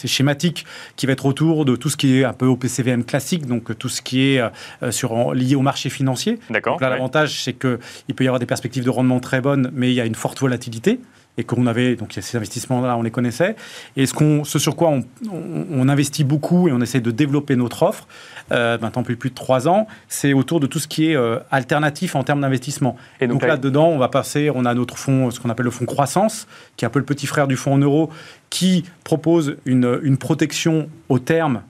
schématique, 0.06 0.66
qui 0.96 1.06
va 1.06 1.12
être 1.12 1.24
autour 1.24 1.64
de 1.64 1.76
tout 1.76 1.88
ce 1.88 1.96
qui 1.96 2.18
est 2.18 2.24
un 2.24 2.34
peu 2.34 2.46
au 2.46 2.56
PCVM 2.56 3.04
classique, 3.04 3.46
donc 3.46 3.76
tout 3.78 3.88
ce 3.88 4.02
qui 4.02 4.20
est 4.20 4.42
sur, 4.90 5.34
lié 5.34 5.54
au 5.54 5.62
marché 5.62 5.88
financier. 5.88 6.38
D'accord. 6.50 6.78
Là, 6.80 6.90
l'avantage, 6.90 7.42
c'est 7.42 7.54
qu'il 7.54 8.14
peut 8.14 8.24
y 8.24 8.26
avoir 8.26 8.38
des 8.38 8.46
perspectives 8.46 8.84
de 8.84 8.90
rendement 8.90 9.20
très 9.20 9.40
bonnes, 9.40 9.70
mais 9.72 9.90
il 9.90 9.94
y 9.94 10.00
a 10.00 10.04
une 10.04 10.14
forte 10.14 10.40
volatilité. 10.40 11.00
Et 11.38 11.44
qu'on 11.44 11.66
avait, 11.66 11.94
donc 11.94 12.12
ces 12.20 12.36
investissements-là, 12.36 12.96
on 12.96 13.02
les 13.02 13.12
connaissait. 13.12 13.56
Et 13.96 14.04
ce, 14.06 14.12
qu'on, 14.12 14.44
ce 14.44 14.58
sur 14.58 14.76
quoi 14.76 14.90
on, 15.30 15.88
investit 15.88 16.24
beaucoup 16.24 16.68
et 16.68 16.72
on 16.72 16.80
essaie 16.80 17.00
de 17.00 17.12
développer 17.12 17.56
notre 17.56 17.84
offre, 17.84 18.06
euh, 18.50 18.76
maintenant 18.78 19.04
plus, 19.04 19.16
plus 19.16 19.30
de 19.30 19.34
trois 19.34 19.68
ans, 19.68 19.86
c'est 20.08 20.32
autour 20.32 20.60
de 20.60 20.66
tout 20.66 20.80
ce 20.80 20.88
qui 20.88 21.10
est 21.10 21.16
euh, 21.16 21.38
alternatif 21.50 22.16
en 22.16 22.24
termes 22.24 22.40
d'investissement. 22.40 22.96
Et 23.20 23.28
donc, 23.28 23.42
là-dedans, 23.42 23.86
on 23.86 23.98
va 23.98 24.08
passer, 24.08 24.50
on 24.54 24.64
a 24.64 24.74
notre 24.74 24.98
fonds, 24.98 25.30
ce 25.30 25.40
qu'on 25.40 25.48
appelle 25.48 25.64
le 25.64 25.70
fonds 25.70 25.86
croissance, 25.86 26.46
qui 26.76 26.84
est 26.84 26.88
un 26.88 26.90
peu 26.90 26.98
le 26.98 27.04
petit 27.04 27.26
frère 27.26 27.46
du 27.46 27.56
fonds 27.56 27.74
en 27.74 27.78
euros, 27.78 28.10
qui 28.50 28.84
propose 29.04 29.56
une, 29.64 30.00
une 30.02 30.18
protection 30.18 30.90
au 31.08 31.18
terme 31.18 31.62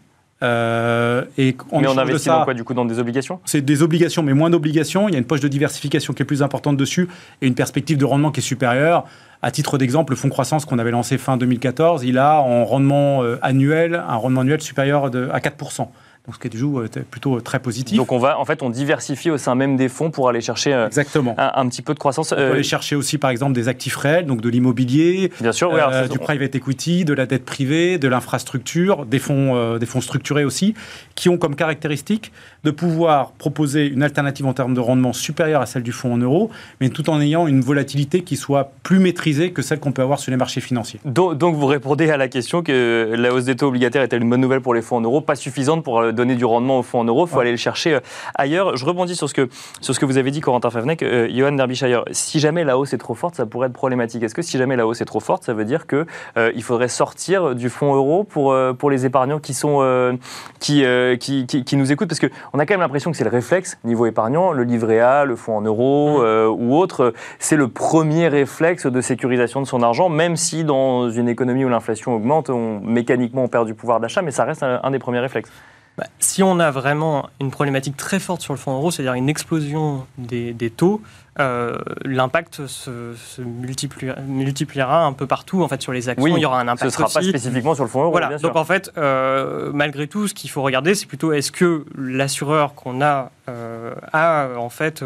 euh, 0.43 1.25
et 1.37 1.57
on 1.73 1.81
mais 1.81 1.89
on 1.89 1.99
investit 1.99 2.29
dans 2.29 2.45
quoi 2.45 2.55
du 2.55 2.63
coup 2.63 2.75
Dans 2.75 2.85
des 2.85 2.99
obligations? 2.99 3.41
C'est 3.45 3.61
des 3.61 3.83
obligations, 3.83 4.23
mais 4.23 4.35
moins 4.35 4.51
d'obligations. 4.51 5.09
Il 5.09 5.13
y 5.13 5.17
a 5.17 5.19
une 5.19 5.25
poche 5.25 5.41
de 5.41 5.49
diversification 5.49 6.13
qui 6.13 6.23
est 6.23 6.27
plus 6.27 6.43
importante 6.43 6.77
dessus 6.77 7.09
et 7.43 7.47
une 7.47 7.55
perspective 7.55 7.99
de 7.99 8.05
rendement 8.05 8.31
qui 8.31 8.41
est 8.41 8.43
supérieure. 8.43 9.05
À 9.43 9.51
titre 9.51 9.79
d'exemple, 9.79 10.13
le 10.13 10.17
fonds 10.17 10.29
croissance 10.29 10.65
qu'on 10.65 10.79
avait 10.79 10.91
lancé 10.91 11.17
fin 11.17 11.37
2014, 11.37 12.05
il 12.05 12.19
a 12.19 12.41
en 12.41 12.65
rendement 12.65 13.23
euh, 13.23 13.39
annuel 13.43 13.95
un 13.95 14.17
rendement 14.17 14.41
annuel 14.41 14.61
supérieur 14.61 15.11
de, 15.11 15.29
à 15.33 15.39
4% 15.39 15.89
ce 16.35 16.39
qui 16.39 16.49
est 16.49 16.51
toujours 16.51 16.81
euh, 16.81 16.89
plutôt 17.11 17.37
euh, 17.37 17.41
très 17.41 17.59
positif. 17.59 17.97
Donc 17.97 18.13
on 18.13 18.19
va, 18.19 18.39
en 18.39 18.45
fait, 18.45 18.63
on 18.63 18.71
diversifie 18.71 19.31
au 19.31 19.39
sein 19.39 19.55
même 19.55 19.77
des 19.77 19.89
fonds 19.89 20.11
pour 20.11 20.29
aller 20.29 20.41
chercher 20.41 20.73
euh, 20.73 20.87
Exactement. 20.87 21.35
Un, 21.39 21.69
petit 21.69 21.83
peu 21.83 21.95
de 21.95 21.99
croissance. 21.99 22.33
On 22.33 22.37
peut 22.37 22.53
aller 22.53 22.63
chercher 22.63 22.97
aussi, 22.97 23.19
par 23.19 23.31
exemple, 23.31 23.53
des 23.53 23.69
actifs 23.69 23.97
réels, 23.97 24.27
donc 24.27 24.41
de 24.41 24.49
l'immobilier, 24.49 25.33
bien 25.41 25.53
sûr, 25.53 25.73
du 26.11 26.19
private 26.19 26.55
equity, 26.55 27.05
de 27.05 27.13
la 27.13 27.27
dette 27.27 27.45
privée, 27.45 27.99
de 27.99 28.09
l'infrastructure, 28.09 29.07
des 29.07 29.19
fonds, 29.19 29.77
des 29.79 29.87
fonds 29.87 30.01
structurés 30.01 30.45
aussi, 30.45 30.75
qui 31.15 31.29
ont 31.29 31.37
comme 31.37 31.57
caractéristique 31.57 32.33
de 32.65 32.71
pouvoir 32.71 33.33
proposer 33.33 33.87
une 33.87 34.03
alternative 34.03 34.47
en 34.47 34.53
termes 34.53 34.75
de 34.75 34.81
rendement 34.81 35.13
supérieure 35.13 35.61
à 35.61 35.67
celle 35.67 35.83
du 35.83 35.93
fonds 35.93 36.15
en 36.15 36.19
euros, 36.19 36.51
mais 36.81 36.89
tout 36.89 37.09
en 37.11 37.21
ayant 37.21 37.47
une 37.47 37.61
volatilité 37.61 38.23
qui 38.23 38.37
soit 38.37 38.73
plus 38.83 38.99
maîtrisée 38.99 39.53
que 39.53 39.63
celle 39.63 39.79
qu'on 39.79 39.93
peut 39.93 40.03
avoir 40.03 40.19
sur 40.19 40.31
les 40.31 40.37
marchés 40.37 40.61
financiers. 40.61 41.01
Donc, 41.05 41.39
donc 41.39 41.55
vous 41.55 41.67
répondez 41.67 42.11
à 42.11 42.17
la 42.17 42.29
question 42.29 42.63
que 42.63 43.15
la 43.17 43.33
hausse 43.33 43.45
des 43.45 43.57
taux 43.57 43.69
obligataires 43.69 44.03
est-elle 44.03 44.23
une 44.23 44.31
bonne 44.31 44.41
nouvelle 44.41 44.61
pour 44.61 44.75
les 44.75 44.83
fonds 44.83 44.97
en 44.97 45.01
euros? 45.01 45.21
Pas 45.21 45.37
suffisante 45.37 45.85
pour 45.85 46.03
donner 46.19 46.35
du 46.35 46.45
rendement 46.45 46.79
au 46.79 46.83
fonds 46.83 47.01
en 47.01 47.05
euros, 47.05 47.27
il 47.27 47.31
faut 47.31 47.41
aller 47.41 47.51
le 47.51 47.57
chercher 47.57 47.95
euh, 47.95 48.01
ailleurs. 48.35 48.77
Je 48.77 48.85
rebondis 48.85 49.17
sur 49.17 49.29
ce 49.29 49.35
que, 49.35 49.49
sur 49.81 49.95
ce 49.95 50.01
que 50.01 50.05
vous 50.05 50.19
avez 50.19 50.31
dit, 50.31 50.41
Corentin 50.41 50.71
Favnek, 50.71 51.03
euh, 51.03 51.29
Johan 51.31 51.53
Derbyshire. 51.53 52.05
Si 52.11 52.41
jamais 52.41 52.65
la 52.65 52.77
hausse 52.77 52.93
est 52.93 52.99
trop 52.99 53.15
forte, 53.15 53.37
ça 53.37 53.47
pourrait 53.47 53.69
être 53.69 53.73
problématique. 53.73 54.23
Est-ce 54.23 54.35
que 54.35 54.43
si 54.43 54.59
jamais 54.59 54.77
la 54.77 54.87
hausse 54.87 55.01
est 55.01 55.07
trop 55.07 55.21
forte, 55.21 55.45
ça 55.45 55.55
veut 55.55 55.65
dire 55.65 55.87
qu'il 55.87 56.07
euh, 56.37 56.53
il 56.55 56.63
faudrait 56.63 56.89
sortir 56.89 57.55
du 57.55 57.71
fonds 57.71 57.95
euro 57.95 58.25
pour, 58.25 58.55
pour 58.79 58.91
les 58.91 59.07
épargnants 59.07 59.39
qui, 59.39 59.55
sont, 59.55 60.19
qui, 60.59 60.85
qui, 61.21 61.47
qui, 61.47 61.77
nous 61.77 61.93
écoutent? 61.93 62.09
Parce 62.09 62.21
qu'on 62.21 62.59
a 62.59 62.67
quand 62.67 62.75
même 62.75 62.81
l'impression 62.81 63.11
que 63.11 63.17
c'est 63.17 63.25
le 63.25 63.31
réflexe 63.31 63.79
niveau 63.85 64.07
épargnant, 64.07 64.53
le 64.53 64.65
livret 64.65 65.01
A, 65.01 65.25
le 65.25 65.37
fonds 65.37 65.57
en 65.57 65.63
euros 65.63 66.21
mmh. 66.21 66.49
ou 66.59 66.77
autre, 66.77 67.15
c'est 67.39 67.57
le 67.57 67.69
premier 67.69 68.29
réflexe 68.29 68.87
de 68.87 69.01
sécurisation 69.01 69.61
de 69.61 69.67
son 69.67 69.83
argent, 69.83 70.09
même 70.09 70.37
si 70.37 70.65
dans 70.65 71.11
une 71.11 71.29
économie 71.29 71.65
où 71.65 71.69
l'inflation 71.69 72.15
augmente, 72.15 72.51
on, 72.51 72.81
mécaniquement 72.81 73.45
on 73.45 73.49
perd 73.49 73.67
du 73.67 73.75
pouvoir 73.75 74.01
d'achat, 74.01 74.23
mais 74.23 74.33
ça 74.33 74.45
reste 74.45 74.63
un 74.63 74.91
des 74.91 74.99
premiers 74.99 75.21
réflexes. 75.21 75.51
Bah, 75.99 76.07
si 76.21 76.45
on 76.45 76.61
a 76.61 76.71
vraiment 76.71 77.29
une 77.41 77.51
problématique 77.51 77.97
très 77.97 78.21
forte 78.21 78.41
sur 78.41 78.55
le 78.55 78.59
fonds 78.59 78.73
euro, 78.73 78.93
c'est-à-dire 78.93 79.15
une 79.15 79.29
explosion 79.29 80.07
des, 80.17 80.55
taux, 80.71 81.03
euh, 81.41 81.79
l'impact 82.05 82.67
se, 82.67 83.15
multipliera, 83.41 85.05
un 85.05 85.13
peu 85.13 85.27
partout 85.27 85.63
en 85.63 85.69
fait 85.69 85.81
sur 85.81 85.93
les 85.93 86.09
actions. 86.09 86.27
il 86.27 86.39
y 86.39 86.45
aura 86.47 86.61
un 86.61 86.67
impact. 86.67 86.81
Ce 86.81 86.87
ne 86.87 87.07
sera 87.07 87.21
pas 87.21 87.27
spécifiquement 87.27 87.75
sur 87.75 87.85
le 87.85 87.91
fonds 87.91 88.03
euro. 88.03 88.11
Voilà. 88.11 88.39
Donc 88.39 88.57
en 88.57 88.65
fait, 88.65 88.91
euh, 88.99 89.71
malgré 89.73 90.09
tout, 90.09 90.27
ce 90.27 90.35
qu'il 90.35 90.51
faut 90.51 90.63
regarder, 90.63 90.95
c'est 90.95 91.07
plutôt 91.07 91.33
est-ce 91.33 91.53
que 91.53 91.85
l'assureur 91.97 92.75
qu'on 92.75 93.01
a 93.01 93.31
euh, 93.49 93.95
a 94.13 94.49
en 94.59 94.69
fait 94.69 95.05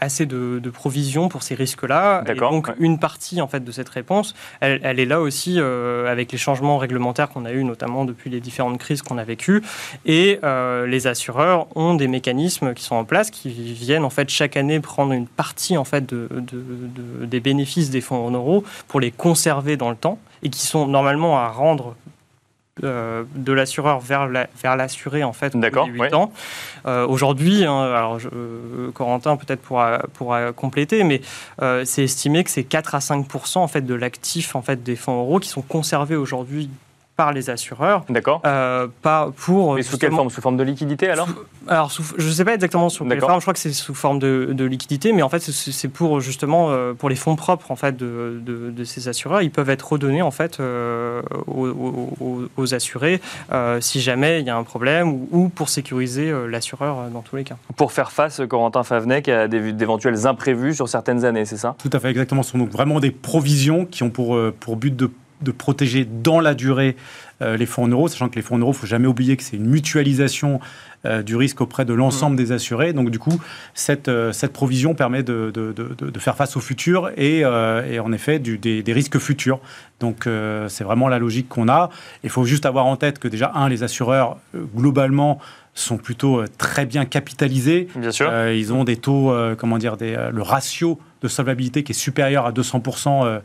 assez 0.00 0.26
de, 0.26 0.70
provisions 0.72 1.28
pour 1.28 1.42
ces 1.42 1.54
risques-là. 1.54 2.24
Et 2.26 2.34
donc 2.34 2.70
une 2.78 2.98
partie 2.98 3.40
en 3.40 3.48
fait 3.48 3.64
de 3.64 3.72
cette 3.72 3.88
réponse, 3.88 4.34
elle, 4.60 4.80
elle 4.82 5.00
est 5.00 5.06
là 5.06 5.20
aussi 5.20 5.58
avec 5.60 6.32
les 6.32 6.38
changements 6.38 6.78
réglementaires 6.78 7.28
qu'on 7.28 7.44
a 7.44 7.52
eu 7.52 7.64
notamment 7.64 8.04
depuis 8.04 8.30
les 8.30 8.40
différentes 8.40 8.78
crises 8.78 9.02
qu'on 9.02 9.18
a 9.18 9.24
vécues. 9.24 9.62
Et 10.06 10.40
les 10.86 11.06
assureurs 11.06 11.66
ont 11.76 11.94
des 11.94 12.08
mécanismes 12.08 12.72
qui 12.72 12.84
sont 12.84 12.96
en 12.96 13.04
place 13.04 13.30
qui 13.30 13.50
viennent 13.50 14.04
en 14.04 14.10
fait 14.10 14.30
chaque 14.30 14.56
année 14.56 14.80
prendre 14.80 15.12
une 15.12 15.26
partie 15.26 15.57
en 15.76 15.84
fait 15.84 16.06
de, 16.06 16.28
des 17.24 17.40
bénéfices 17.40 17.90
des 17.90 18.00
fonds 18.00 18.26
en 18.26 18.30
euros 18.30 18.64
pour 18.86 19.00
les 19.00 19.10
conserver 19.10 19.76
dans 19.76 19.90
le 19.90 19.96
temps 19.96 20.18
et 20.42 20.50
qui 20.50 20.66
sont 20.66 20.86
normalement 20.86 21.38
à 21.38 21.48
rendre 21.48 21.96
euh, 22.84 23.24
de 23.34 23.52
l'assureur 23.52 23.98
vers 23.98 24.28
l'assuré 24.76 25.24
en 25.24 25.32
fait 25.32 25.56
D'accord, 25.56 25.88
8 25.88 26.14
ans. 26.14 26.32
Euh, 26.86 27.06
aujourd'hui, 27.06 27.64
hein, 27.64 27.80
alors 27.80 28.18
Corentin 28.94 29.36
peut-être 29.36 29.60
pourra, 29.60 29.98
pourra 30.14 30.52
compléter, 30.52 31.02
mais 31.02 31.20
c'est 31.84 32.04
estimé 32.04 32.44
que 32.44 32.50
c'est 32.50 32.64
4 32.64 32.94
à 32.94 32.98
5% 32.98 33.58
en 33.58 33.68
fait 33.68 33.82
de 33.82 33.94
l'actif 33.94 34.54
en 34.54 34.62
fait 34.62 34.82
des 34.82 34.96
fonds 34.96 35.18
euros 35.18 35.40
qui 35.40 35.48
sont 35.48 35.62
conservés 35.62 36.16
aujourd'hui 36.16 36.70
par 37.18 37.32
les 37.32 37.50
assureurs. 37.50 38.04
D'accord. 38.08 38.40
Euh, 38.46 38.86
pas 39.02 39.32
pour. 39.36 39.74
Mais 39.74 39.82
sous 39.82 39.98
quelle 39.98 40.12
forme? 40.12 40.30
Sous 40.30 40.40
forme 40.40 40.56
de 40.56 40.62
liquidité 40.62 41.10
alors? 41.10 41.26
Alors, 41.66 41.90
je 42.16 42.24
ne 42.24 42.32
sais 42.32 42.44
pas 42.44 42.54
exactement 42.54 42.88
sous 42.88 43.04
quelle 43.04 43.18
forme. 43.18 43.40
Je 43.40 43.44
crois 43.44 43.54
que 43.54 43.58
c'est 43.58 43.72
sous 43.72 43.92
forme 43.92 44.20
de, 44.20 44.64
liquidité, 44.64 45.12
mais 45.12 45.22
en 45.22 45.28
fait, 45.28 45.40
c'est 45.40 45.88
pour 45.88 46.20
justement 46.20 46.70
euh, 46.70 46.94
pour 46.94 47.08
les 47.08 47.16
fonds 47.16 47.34
propres 47.34 47.72
en 47.72 47.76
fait 47.76 47.96
de, 47.96 48.40
de, 48.40 48.84
ces 48.84 49.08
assureurs. 49.08 49.42
Ils 49.42 49.50
peuvent 49.50 49.68
être 49.68 49.92
redonnés 49.92 50.22
en 50.22 50.30
fait 50.30 50.60
euh, 50.60 51.20
aux, 51.48 52.74
assurés 52.74 53.20
si 53.80 54.00
jamais 54.00 54.40
il 54.40 54.46
y 54.46 54.50
a 54.50 54.56
un 54.56 54.62
problème 54.62 55.26
ou, 55.32 55.48
pour 55.48 55.70
sécuriser 55.70 56.32
l'assureur 56.48 57.08
dans 57.12 57.22
tous 57.22 57.34
les 57.34 57.44
cas. 57.44 57.56
Pour 57.76 57.90
faire 57.90 58.12
face, 58.12 58.40
Corentin 58.48 58.84
Favnec, 58.84 59.28
à 59.28 59.48
d'éventuels 59.48 60.28
imprévus 60.28 60.74
sur 60.74 60.88
certaines 60.88 61.24
années, 61.24 61.46
c'est 61.46 61.56
ça? 61.56 61.74
Tout 61.78 61.90
à 61.92 61.98
fait, 61.98 62.10
exactement. 62.10 62.44
Ce 62.44 62.52
sont 62.52 62.58
donc 62.58 62.70
vraiment 62.70 63.00
des 63.00 63.10
provisions 63.10 63.86
qui 63.86 64.04
ont 64.04 64.10
pour, 64.10 64.38
pour 64.60 64.76
but 64.76 64.94
de 64.94 65.10
de 65.42 65.50
protéger 65.50 66.04
dans 66.04 66.40
la 66.40 66.54
durée 66.54 66.96
euh, 67.40 67.56
les 67.56 67.66
fonds 67.66 67.84
en 67.84 67.88
euros, 67.88 68.08
sachant 68.08 68.28
que 68.28 68.34
les 68.34 68.42
fonds 68.42 68.56
en 68.56 68.58
euros, 68.58 68.72
il 68.72 68.76
ne 68.76 68.80
faut 68.80 68.86
jamais 68.86 69.06
oublier 69.06 69.36
que 69.36 69.44
c'est 69.44 69.56
une 69.56 69.66
mutualisation 69.66 70.58
euh, 71.06 71.22
du 71.22 71.36
risque 71.36 71.60
auprès 71.60 71.84
de 71.84 71.94
l'ensemble 71.94 72.34
mmh. 72.34 72.44
des 72.44 72.52
assurés. 72.52 72.92
Donc 72.92 73.10
du 73.10 73.20
coup, 73.20 73.40
cette, 73.74 74.08
euh, 74.08 74.32
cette 74.32 74.52
provision 74.52 74.94
permet 74.94 75.22
de, 75.22 75.52
de, 75.54 75.72
de, 75.72 76.18
faire 76.18 76.34
face 76.34 76.56
au 76.56 76.60
futur 76.60 77.10
et, 77.16 77.40
et 77.40 78.00
en 78.00 78.12
effet 78.12 78.40
du, 78.40 78.58
des, 78.58 78.82
des, 78.82 78.92
risques 78.92 79.18
futurs. 79.18 79.60
Donc 80.00 80.28
c'est 80.68 80.84
vraiment 80.84 81.08
la 81.08 81.20
logique 81.20 81.48
qu'on 81.48 81.68
a. 81.68 81.90
Il 82.24 82.30
faut 82.30 82.44
juste 82.44 82.66
avoir 82.66 82.86
en 82.86 82.96
tête 82.96 83.20
que 83.20 83.28
déjà, 83.28 83.52
un, 83.54 83.68
les 83.68 83.84
assureurs, 83.84 84.38
globalement, 84.74 85.38
sont 85.74 85.96
plutôt 85.96 86.42
très 86.58 86.86
bien 86.86 87.04
capitalisés. 87.04 87.86
Bien 87.94 88.10
sûr. 88.10 88.32
ils 88.48 88.72
ont 88.72 88.82
des 88.82 88.96
taux, 88.96 89.32
comment 89.58 89.78
dire, 89.78 89.96
des, 89.96 90.16
le 90.32 90.42
ratio 90.42 90.98
de 91.22 91.28
solvabilité 91.28 91.82
qui 91.82 91.92
est 91.92 91.94
supérieur 91.94 92.46
à 92.46 92.52
200%. 92.52 93.24
Euh, 93.24 93.40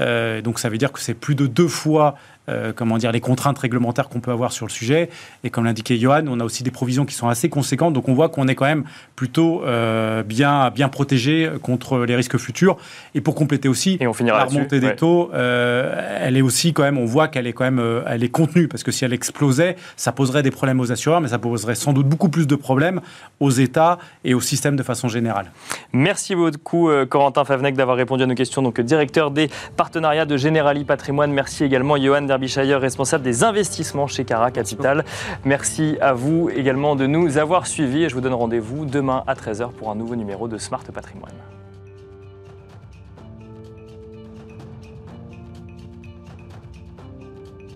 euh, 0.00 0.40
donc 0.42 0.58
ça 0.58 0.68
veut 0.68 0.78
dire 0.78 0.92
que 0.92 1.00
c'est 1.00 1.14
plus 1.14 1.34
de 1.34 1.46
deux 1.46 1.68
fois 1.68 2.16
euh, 2.48 2.72
comment 2.74 2.96
dire, 2.96 3.12
les 3.12 3.20
contraintes 3.20 3.58
réglementaires 3.58 4.08
qu'on 4.08 4.20
peut 4.20 4.30
avoir 4.30 4.52
sur 4.52 4.64
le 4.64 4.70
sujet. 4.70 5.10
Et 5.44 5.50
comme 5.50 5.66
l'indiquait 5.66 5.98
Johan, 5.98 6.24
on 6.28 6.40
a 6.40 6.44
aussi 6.44 6.62
des 6.62 6.70
provisions 6.70 7.04
qui 7.04 7.14
sont 7.14 7.28
assez 7.28 7.50
conséquentes. 7.50 7.92
Donc 7.92 8.08
on 8.08 8.14
voit 8.14 8.30
qu'on 8.30 8.48
est 8.48 8.54
quand 8.54 8.64
même 8.64 8.84
plutôt 9.16 9.62
bien, 10.24 10.70
bien 10.70 10.88
protégé 10.88 11.50
contre 11.60 11.98
les 12.06 12.16
risques 12.16 12.38
futurs. 12.38 12.78
Et 13.14 13.20
pour 13.20 13.34
compléter 13.34 13.68
aussi, 13.68 13.98
Et 14.00 14.06
on 14.06 14.14
la 14.24 14.44
remontée 14.44 14.80
des 14.80 14.96
taux, 14.96 15.30
elle 15.34 16.38
est 16.38 16.40
aussi 16.40 16.72
quand 16.72 16.84
même, 16.84 16.96
on 16.96 17.04
voit 17.04 17.28
qu'elle 17.28 17.46
est 17.46 17.52
quand 17.52 17.64
même 17.64 18.02
elle 18.06 18.24
est 18.24 18.30
contenue. 18.30 18.66
Parce 18.66 18.82
que 18.82 18.92
si 18.92 19.04
elle 19.04 19.12
explosait, 19.12 19.76
ça 19.96 20.12
poserait 20.12 20.42
des 20.42 20.50
problèmes 20.50 20.80
aux 20.80 20.90
assureurs, 20.90 21.20
mais 21.20 21.28
ça 21.28 21.38
poserait 21.38 21.74
sans 21.74 21.92
doute 21.92 22.08
beaucoup 22.08 22.30
plus 22.30 22.46
de 22.46 22.56
problèmes 22.56 23.02
aux 23.40 23.50
États 23.50 23.98
et 24.24 24.32
au 24.32 24.40
système 24.40 24.74
de 24.74 24.82
façon 24.82 25.08
générale. 25.08 25.50
Merci 25.92 26.34
beaucoup, 26.34 26.88
Corentin 27.18 27.44
Favnec 27.44 27.74
d'avoir 27.74 27.96
répondu 27.96 28.22
à 28.22 28.26
nos 28.26 28.36
questions, 28.36 28.62
donc 28.62 28.80
directeur 28.80 29.32
des 29.32 29.50
partenariats 29.76 30.24
de 30.24 30.36
Generali 30.36 30.84
Patrimoine. 30.84 31.32
Merci 31.32 31.64
également 31.64 31.96
Johan 31.96 32.22
Derbyshire, 32.22 32.80
responsable 32.80 33.24
des 33.24 33.42
investissements 33.42 34.06
chez 34.06 34.24
Cara 34.24 34.52
Capital. 34.52 35.04
Merci 35.44 35.98
à 36.00 36.12
vous 36.12 36.48
également 36.48 36.94
de 36.94 37.08
nous 37.08 37.36
avoir 37.36 37.66
suivis 37.66 38.04
et 38.04 38.08
je 38.08 38.14
vous 38.14 38.20
donne 38.20 38.34
rendez-vous 38.34 38.84
demain 38.84 39.24
à 39.26 39.34
13h 39.34 39.72
pour 39.72 39.90
un 39.90 39.96
nouveau 39.96 40.14
numéro 40.14 40.46
de 40.46 40.58
Smart 40.58 40.84
Patrimoine. 40.94 41.57